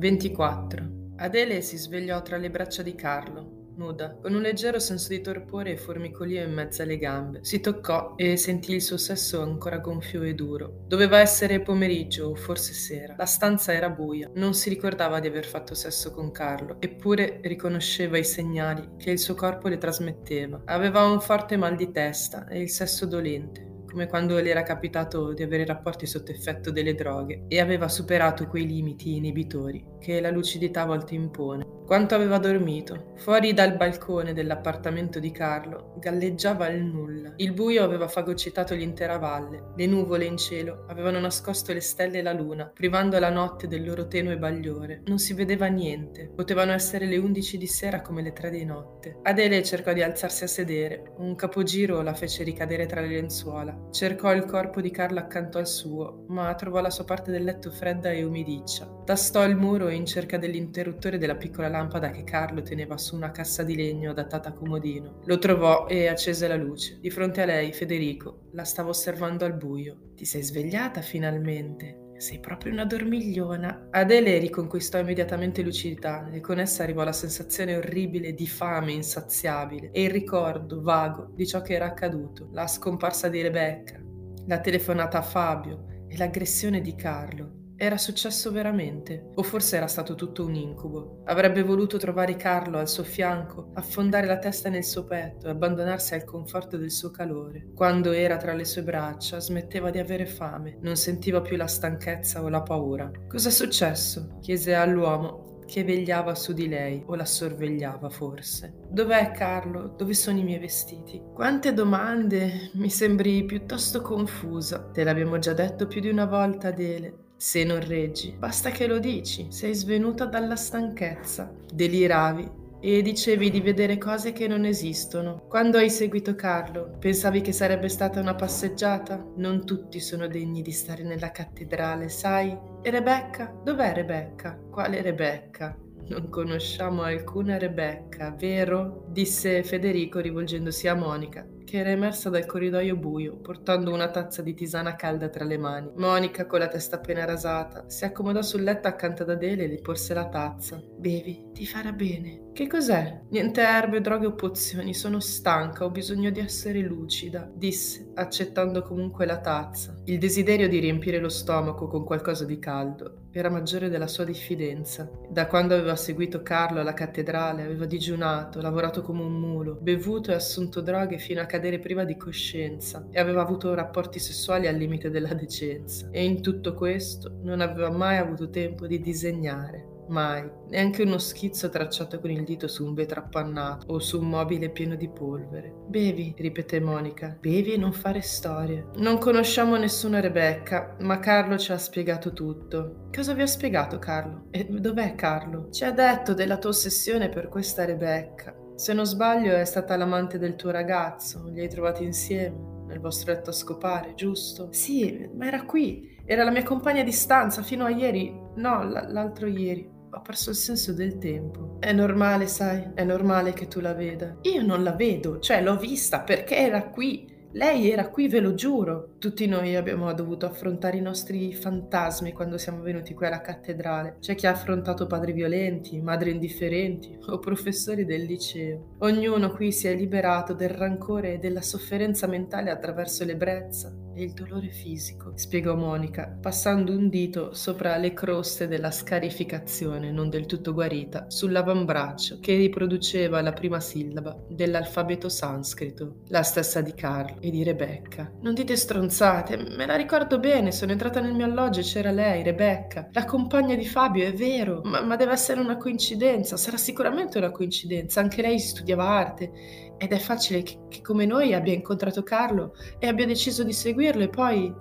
24. 0.00 1.12
Adele 1.18 1.60
si 1.60 1.76
svegliò 1.76 2.22
tra 2.22 2.38
le 2.38 2.48
braccia 2.48 2.82
di 2.82 2.94
Carlo, 2.94 3.74
nuda, 3.76 4.16
con 4.18 4.32
un 4.32 4.40
leggero 4.40 4.78
senso 4.78 5.10
di 5.10 5.20
torpore 5.20 5.72
e 5.72 5.76
formicolio 5.76 6.42
in 6.42 6.54
mezzo 6.54 6.80
alle 6.80 6.96
gambe. 6.96 7.40
Si 7.42 7.60
toccò 7.60 8.14
e 8.16 8.38
sentì 8.38 8.72
il 8.72 8.80
suo 8.80 8.96
sesso 8.96 9.42
ancora 9.42 9.76
gonfio 9.76 10.22
e 10.22 10.32
duro. 10.32 10.84
Doveva 10.86 11.18
essere 11.18 11.60
pomeriggio 11.60 12.28
o 12.28 12.34
forse 12.34 12.72
sera. 12.72 13.14
La 13.18 13.26
stanza 13.26 13.74
era 13.74 13.90
buia. 13.90 14.30
Non 14.36 14.54
si 14.54 14.70
ricordava 14.70 15.20
di 15.20 15.26
aver 15.26 15.44
fatto 15.44 15.74
sesso 15.74 16.12
con 16.12 16.30
Carlo, 16.30 16.76
eppure 16.80 17.40
riconosceva 17.42 18.16
i 18.16 18.24
segnali 18.24 18.92
che 18.96 19.10
il 19.10 19.18
suo 19.18 19.34
corpo 19.34 19.68
le 19.68 19.76
trasmetteva. 19.76 20.62
Aveva 20.64 21.04
un 21.04 21.20
forte 21.20 21.58
mal 21.58 21.76
di 21.76 21.90
testa 21.90 22.48
e 22.48 22.58
il 22.58 22.70
sesso 22.70 23.04
dolente 23.04 23.69
come 23.90 24.06
quando 24.06 24.38
le 24.38 24.48
era 24.48 24.62
capitato 24.62 25.32
di 25.32 25.42
avere 25.42 25.66
rapporti 25.66 26.06
sotto 26.06 26.30
effetto 26.30 26.70
delle 26.70 26.94
droghe 26.94 27.44
e 27.48 27.60
aveva 27.60 27.88
superato 27.88 28.46
quei 28.46 28.66
limiti 28.66 29.16
inibitori 29.16 29.84
che 29.98 30.20
la 30.20 30.30
lucidità 30.30 30.82
a 30.82 30.86
volte 30.86 31.14
impone. 31.14 31.79
Quanto 31.90 32.14
aveva 32.14 32.38
dormito? 32.38 33.14
Fuori 33.16 33.52
dal 33.52 33.76
balcone 33.76 34.32
dell'appartamento 34.32 35.18
di 35.18 35.32
Carlo 35.32 35.94
galleggiava 35.98 36.68
il 36.68 36.84
nulla. 36.84 37.32
Il 37.38 37.52
buio 37.52 37.82
aveva 37.82 38.06
fagocitato 38.06 38.76
l'intera 38.76 39.18
valle. 39.18 39.72
Le 39.74 39.86
nuvole 39.86 40.24
in 40.24 40.36
cielo 40.36 40.84
avevano 40.86 41.18
nascosto 41.18 41.72
le 41.72 41.80
stelle 41.80 42.18
e 42.18 42.22
la 42.22 42.32
luna, 42.32 42.70
privando 42.72 43.18
la 43.18 43.28
notte 43.28 43.66
del 43.66 43.84
loro 43.84 44.06
tenue 44.06 44.38
bagliore. 44.38 45.02
Non 45.06 45.18
si 45.18 45.34
vedeva 45.34 45.66
niente. 45.66 46.30
Potevano 46.32 46.70
essere 46.70 47.06
le 47.06 47.16
undici 47.16 47.58
di 47.58 47.66
sera 47.66 48.02
come 48.02 48.22
le 48.22 48.32
tre 48.32 48.50
di 48.50 48.64
notte. 48.64 49.18
Adele 49.24 49.64
cercò 49.64 49.92
di 49.92 50.04
alzarsi 50.04 50.44
a 50.44 50.46
sedere. 50.46 51.14
Un 51.16 51.34
capogiro 51.34 52.02
la 52.02 52.14
fece 52.14 52.44
ricadere 52.44 52.86
tra 52.86 53.00
le 53.00 53.08
lenzuola. 53.08 53.88
Cercò 53.90 54.32
il 54.32 54.44
corpo 54.44 54.80
di 54.80 54.92
Carlo 54.92 55.18
accanto 55.18 55.58
al 55.58 55.66
suo, 55.66 56.24
ma 56.28 56.54
trovò 56.54 56.80
la 56.80 56.90
sua 56.90 57.02
parte 57.02 57.32
del 57.32 57.42
letto 57.42 57.72
fredda 57.72 58.12
e 58.12 58.22
umidiccia. 58.22 58.98
Tastò 59.04 59.44
il 59.44 59.56
muro 59.56 59.88
in 59.88 60.06
cerca 60.06 60.38
dell'interruttore 60.38 61.18
della 61.18 61.34
piccola 61.34 61.66
lampada 61.66 61.78
che 61.88 62.24
Carlo 62.24 62.62
teneva 62.62 62.98
su 62.98 63.14
una 63.16 63.30
cassa 63.30 63.62
di 63.62 63.76
legno 63.76 64.10
adattata 64.10 64.50
a 64.50 64.52
comodino. 64.52 65.20
Lo 65.24 65.38
trovò 65.38 65.86
e 65.86 66.08
accese 66.08 66.48
la 66.48 66.56
luce. 66.56 66.98
Di 67.00 67.10
fronte 67.10 67.42
a 67.42 67.46
lei, 67.46 67.72
Federico, 67.72 68.48
la 68.52 68.64
stava 68.64 68.90
osservando 68.90 69.44
al 69.44 69.56
buio. 69.56 70.12
Ti 70.14 70.24
sei 70.24 70.42
svegliata 70.42 71.00
finalmente? 71.00 72.08
Sei 72.20 72.38
proprio 72.38 72.72
una 72.72 72.84
dormigliona. 72.84 73.88
Adele 73.90 74.36
riconquistò 74.38 74.98
immediatamente 74.98 75.62
lucidità 75.62 76.28
e 76.30 76.40
con 76.40 76.58
essa 76.58 76.82
arrivò 76.82 77.02
la 77.02 77.12
sensazione 77.12 77.76
orribile 77.76 78.34
di 78.34 78.46
fame 78.46 78.92
insaziabile 78.92 79.90
e 79.90 80.02
il 80.02 80.10
ricordo 80.10 80.82
vago 80.82 81.32
di 81.34 81.46
ciò 81.46 81.62
che 81.62 81.72
era 81.72 81.86
accaduto, 81.86 82.50
la 82.52 82.66
scomparsa 82.66 83.28
di 83.28 83.40
Rebecca, 83.40 83.98
la 84.46 84.60
telefonata 84.60 85.18
a 85.18 85.22
Fabio 85.22 85.86
e 86.08 86.16
l'aggressione 86.18 86.82
di 86.82 86.94
Carlo. 86.94 87.59
Era 87.82 87.96
successo 87.96 88.52
veramente? 88.52 89.30
O 89.36 89.42
forse 89.42 89.78
era 89.78 89.86
stato 89.86 90.14
tutto 90.14 90.44
un 90.44 90.54
incubo? 90.54 91.22
Avrebbe 91.24 91.62
voluto 91.62 91.96
trovare 91.96 92.36
Carlo 92.36 92.76
al 92.76 92.90
suo 92.90 93.04
fianco, 93.04 93.70
affondare 93.72 94.26
la 94.26 94.36
testa 94.36 94.68
nel 94.68 94.84
suo 94.84 95.06
petto 95.06 95.46
e 95.46 95.50
abbandonarsi 95.52 96.12
al 96.12 96.24
conforto 96.24 96.76
del 96.76 96.90
suo 96.90 97.10
calore. 97.10 97.68
Quando 97.74 98.12
era 98.12 98.36
tra 98.36 98.52
le 98.52 98.66
sue 98.66 98.82
braccia, 98.82 99.40
smetteva 99.40 99.88
di 99.88 99.98
avere 99.98 100.26
fame, 100.26 100.76
non 100.82 100.96
sentiva 100.96 101.40
più 101.40 101.56
la 101.56 101.66
stanchezza 101.66 102.42
o 102.42 102.50
la 102.50 102.60
paura. 102.60 103.10
Cos'è 103.26 103.50
successo? 103.50 104.36
chiese 104.42 104.74
all'uomo 104.74 105.60
che 105.64 105.82
vegliava 105.82 106.34
su 106.34 106.52
di 106.52 106.68
lei 106.68 107.02
o 107.06 107.14
la 107.14 107.24
sorvegliava 107.24 108.10
forse. 108.10 108.74
Dov'è 108.90 109.30
Carlo? 109.30 109.94
Dove 109.96 110.12
sono 110.12 110.38
i 110.38 110.44
miei 110.44 110.58
vestiti? 110.58 111.18
Quante 111.32 111.72
domande! 111.72 112.72
Mi 112.74 112.90
sembri 112.90 113.42
piuttosto 113.46 114.02
confusa. 114.02 114.90
Te 114.92 115.02
l'abbiamo 115.02 115.38
già 115.38 115.54
detto 115.54 115.86
più 115.86 116.02
di 116.02 116.10
una 116.10 116.26
volta, 116.26 116.68
Adele. 116.68 117.28
Se 117.42 117.64
non 117.64 117.80
reggi, 117.80 118.36
basta 118.38 118.68
che 118.68 118.86
lo 118.86 118.98
dici, 118.98 119.46
sei 119.48 119.72
svenuta 119.72 120.26
dalla 120.26 120.56
stanchezza, 120.56 121.50
deliravi 121.72 122.46
e 122.80 123.00
dicevi 123.00 123.48
di 123.48 123.62
vedere 123.62 123.96
cose 123.96 124.32
che 124.32 124.46
non 124.46 124.66
esistono. 124.66 125.46
Quando 125.48 125.78
hai 125.78 125.88
seguito 125.88 126.34
Carlo, 126.34 126.98
pensavi 126.98 127.40
che 127.40 127.52
sarebbe 127.52 127.88
stata 127.88 128.20
una 128.20 128.34
passeggiata? 128.34 129.24
Non 129.36 129.64
tutti 129.64 130.00
sono 130.00 130.28
degni 130.28 130.60
di 130.60 130.70
stare 130.70 131.02
nella 131.02 131.30
cattedrale, 131.30 132.10
sai? 132.10 132.54
E 132.82 132.90
Rebecca? 132.90 133.58
Dov'è 133.64 133.94
Rebecca? 133.94 134.58
Quale 134.70 135.00
Rebecca? 135.00 135.74
Non 136.08 136.28
conosciamo 136.28 137.04
alcuna 137.04 137.56
Rebecca, 137.56 138.34
vero? 138.38 139.06
disse 139.08 139.62
Federico 139.62 140.18
rivolgendosi 140.18 140.88
a 140.88 140.94
Monica, 140.94 141.46
che 141.70 141.78
era 141.78 141.90
emersa 141.90 142.30
dal 142.30 142.46
corridoio 142.46 142.96
buio, 142.96 143.36
portando 143.36 143.92
una 143.92 144.10
tazza 144.10 144.42
di 144.42 144.54
tisana 144.54 144.96
calda 144.96 145.28
tra 145.28 145.44
le 145.44 145.56
mani. 145.56 145.92
Monica, 145.94 146.44
con 146.44 146.58
la 146.58 146.66
testa 146.66 146.96
appena 146.96 147.24
rasata, 147.24 147.84
si 147.86 148.04
accomodò 148.04 148.42
sul 148.42 148.64
letto 148.64 148.88
accanto 148.88 149.22
ad 149.22 149.30
Adele 149.30 149.62
e 149.62 149.68
le 149.68 149.80
porse 149.80 150.12
la 150.12 150.28
tazza. 150.28 150.82
Bevi, 150.98 151.50
ti 151.52 151.64
farà 151.64 151.92
bene. 151.92 152.48
Che 152.52 152.66
cos'è? 152.66 153.20
Niente 153.30 153.60
erbe, 153.60 154.00
droghe 154.00 154.26
o 154.26 154.34
pozioni, 154.34 154.92
sono 154.92 155.20
stanca, 155.20 155.84
ho 155.84 155.90
bisogno 155.90 156.30
di 156.30 156.40
essere 156.40 156.80
lucida, 156.80 157.48
disse, 157.54 158.10
accettando 158.14 158.82
comunque 158.82 159.24
la 159.24 159.38
tazza. 159.38 159.94
Il 160.06 160.18
desiderio 160.18 160.68
di 160.68 160.80
riempire 160.80 161.20
lo 161.20 161.28
stomaco 161.28 161.86
con 161.86 162.04
qualcosa 162.04 162.44
di 162.44 162.58
caldo 162.58 163.28
era 163.32 163.48
maggiore 163.48 163.88
della 163.88 164.08
sua 164.08 164.24
diffidenza. 164.24 165.08
Da 165.28 165.46
quando 165.46 165.74
aveva 165.74 165.94
seguito 165.94 166.42
Carlo 166.42 166.80
alla 166.80 166.94
cattedrale, 166.94 167.62
aveva 167.62 167.86
digiunato, 167.86 168.60
lavorato 168.60 169.02
come 169.02 169.22
un 169.22 169.38
mulo, 169.38 169.78
bevuto 169.80 170.32
e 170.32 170.34
assunto 170.34 170.80
droghe 170.80 171.18
fino 171.18 171.40
a 171.40 171.46
cadere 171.46 171.59
priva 171.78 172.04
di 172.04 172.16
coscienza 172.16 173.06
e 173.10 173.20
aveva 173.20 173.42
avuto 173.42 173.74
rapporti 173.74 174.18
sessuali 174.18 174.66
al 174.66 174.76
limite 174.76 175.10
della 175.10 175.34
decenza. 175.34 176.08
E 176.10 176.24
in 176.24 176.40
tutto 176.40 176.74
questo 176.74 177.38
non 177.42 177.60
aveva 177.60 177.90
mai 177.90 178.16
avuto 178.16 178.48
tempo 178.50 178.86
di 178.86 179.00
disegnare. 179.00 179.90
Mai, 180.10 180.50
neanche 180.70 181.04
uno 181.04 181.18
schizzo 181.18 181.68
tracciato 181.68 182.18
con 182.18 182.30
il 182.30 182.42
dito 182.42 182.66
su 182.66 182.84
un 182.84 182.94
vetro 182.94 183.20
appannato 183.20 183.92
o 183.92 184.00
su 184.00 184.20
un 184.20 184.28
mobile 184.28 184.70
pieno 184.70 184.96
di 184.96 185.08
polvere. 185.08 185.72
Bevi, 185.86 186.34
ripeté 186.36 186.80
Monica, 186.80 187.36
bevi 187.38 187.74
e 187.74 187.76
non 187.76 187.92
fare 187.92 188.20
storie. 188.20 188.88
Non 188.96 189.18
conosciamo 189.18 189.76
nessuna 189.76 190.18
Rebecca, 190.18 190.96
ma 191.00 191.20
Carlo 191.20 191.56
ci 191.58 191.70
ha 191.70 191.78
spiegato 191.78 192.32
tutto. 192.32 193.06
Cosa 193.14 193.34
vi 193.34 193.42
ha 193.42 193.46
spiegato 193.46 194.00
Carlo? 194.00 194.46
E 194.50 194.64
dov'è 194.64 195.14
Carlo? 195.14 195.70
Ci 195.70 195.84
ha 195.84 195.92
detto 195.92 196.34
della 196.34 196.58
tua 196.58 196.70
ossessione 196.70 197.28
per 197.28 197.48
questa 197.48 197.84
Rebecca. 197.84 198.59
Se 198.80 198.94
non 198.94 199.04
sbaglio 199.04 199.54
è 199.54 199.66
stata 199.66 199.94
l'amante 199.94 200.38
del 200.38 200.56
tuo 200.56 200.70
ragazzo, 200.70 201.44
li 201.50 201.60
hai 201.60 201.68
trovati 201.68 202.02
insieme 202.02 202.86
nel 202.86 202.98
vostro 202.98 203.30
letto 203.30 203.50
a 203.50 203.52
scopare, 203.52 204.14
giusto? 204.14 204.68
Sì, 204.72 205.28
ma 205.34 205.48
era 205.48 205.66
qui. 205.66 206.16
Era 206.24 206.44
la 206.44 206.50
mia 206.50 206.62
compagna 206.62 207.02
di 207.02 207.12
stanza 207.12 207.62
fino 207.62 207.84
a 207.84 207.90
ieri. 207.90 208.34
No, 208.54 208.82
l- 208.82 209.08
l'altro 209.10 209.48
ieri 209.48 209.86
ho 210.10 210.22
perso 210.22 210.48
il 210.48 210.56
senso 210.56 210.94
del 210.94 211.18
tempo. 211.18 211.76
È 211.78 211.92
normale, 211.92 212.46
sai, 212.46 212.92
è 212.94 213.04
normale 213.04 213.52
che 213.52 213.68
tu 213.68 213.80
la 213.80 213.92
veda. 213.92 214.38
Io 214.44 214.62
non 214.62 214.82
la 214.82 214.92
vedo, 214.92 215.40
cioè 215.40 215.60
l'ho 215.60 215.76
vista 215.76 216.20
perché 216.20 216.56
era 216.56 216.88
qui. 216.88 217.30
Lei 217.52 217.90
era 217.90 218.08
qui, 218.08 218.28
ve 218.28 218.38
lo 218.38 218.54
giuro. 218.54 219.14
Tutti 219.18 219.46
noi 219.46 219.74
abbiamo 219.74 220.12
dovuto 220.12 220.46
affrontare 220.46 220.98
i 220.98 221.00
nostri 221.00 221.52
fantasmi 221.52 222.32
quando 222.32 222.58
siamo 222.58 222.80
venuti 222.80 223.12
qui 223.12 223.26
alla 223.26 223.40
cattedrale. 223.40 224.18
C'è 224.20 224.36
chi 224.36 224.46
ha 224.46 224.52
affrontato 224.52 225.08
padri 225.08 225.32
violenti, 225.32 226.00
madri 226.00 226.30
indifferenti 226.30 227.18
o 227.26 227.40
professori 227.40 228.04
del 228.04 228.22
liceo. 228.22 228.94
Ognuno 228.98 229.50
qui 229.50 229.72
si 229.72 229.88
è 229.88 229.94
liberato 229.96 230.54
del 230.54 230.70
rancore 230.70 231.34
e 231.34 231.38
della 231.38 231.62
sofferenza 231.62 232.28
mentale 232.28 232.70
attraverso 232.70 233.24
l'ebbrezza, 233.24 233.92
e 234.20 234.24
il 234.24 234.32
dolore 234.32 234.68
fisico, 234.68 235.32
spiegò 235.34 235.74
Monica, 235.74 236.36
passando 236.40 236.92
un 236.92 237.08
dito 237.08 237.54
sopra 237.54 237.96
le 237.96 238.12
croste 238.12 238.68
della 238.68 238.90
scarificazione 238.90 240.10
non 240.10 240.28
del 240.28 240.46
tutto 240.46 240.74
guarita 240.74 241.26
sull'avambraccio 241.28 242.38
che 242.40 242.56
riproduceva 242.56 243.40
la 243.40 243.52
prima 243.52 243.80
sillaba 243.80 244.36
dell'alfabeto 244.48 245.28
sanscrito, 245.28 246.16
la 246.28 246.42
stessa 246.42 246.82
di 246.82 246.92
Carlo 246.92 247.40
e 247.40 247.50
di 247.50 247.62
Rebecca. 247.62 248.30
Non 248.40 248.54
dite 248.54 248.76
stronzate, 248.76 249.56
me 249.56 249.86
la 249.86 249.96
ricordo 249.96 250.38
bene, 250.38 250.70
sono 250.70 250.92
entrata 250.92 251.20
nel 251.20 251.34
mio 251.34 251.46
alloggio 251.46 251.80
e 251.80 251.84
c'era 251.84 252.10
lei, 252.10 252.42
Rebecca, 252.42 253.08
la 253.12 253.24
compagna 253.24 253.74
di 253.74 253.86
Fabio, 253.86 254.26
è 254.26 254.34
vero, 254.34 254.82
ma, 254.84 255.00
ma 255.00 255.16
deve 255.16 255.32
essere 255.32 255.60
una 255.60 255.78
coincidenza, 255.78 256.56
sarà 256.58 256.76
sicuramente 256.76 257.38
una 257.38 257.50
coincidenza, 257.50 258.20
anche 258.20 258.42
lei 258.42 258.58
studiava 258.58 259.08
arte 259.08 259.88
ed 260.02 260.12
è 260.12 260.18
facile 260.18 260.62
che, 260.62 260.78
che, 260.88 261.02
come 261.02 261.26
noi 261.26 261.52
abbia 261.52 261.74
incontrato 261.74 262.22
Carlo 262.22 262.74
e 262.98 263.06
abbia 263.06 263.26
deciso 263.26 263.62
di 263.62 263.74
seguirlo 263.74 264.22
e 264.22 264.28
poi... 264.30 264.74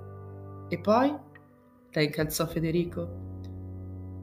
E 0.70 0.80
poi? 0.80 1.14
La 1.92 2.02
incalzò 2.02 2.48
Federico. 2.48 3.28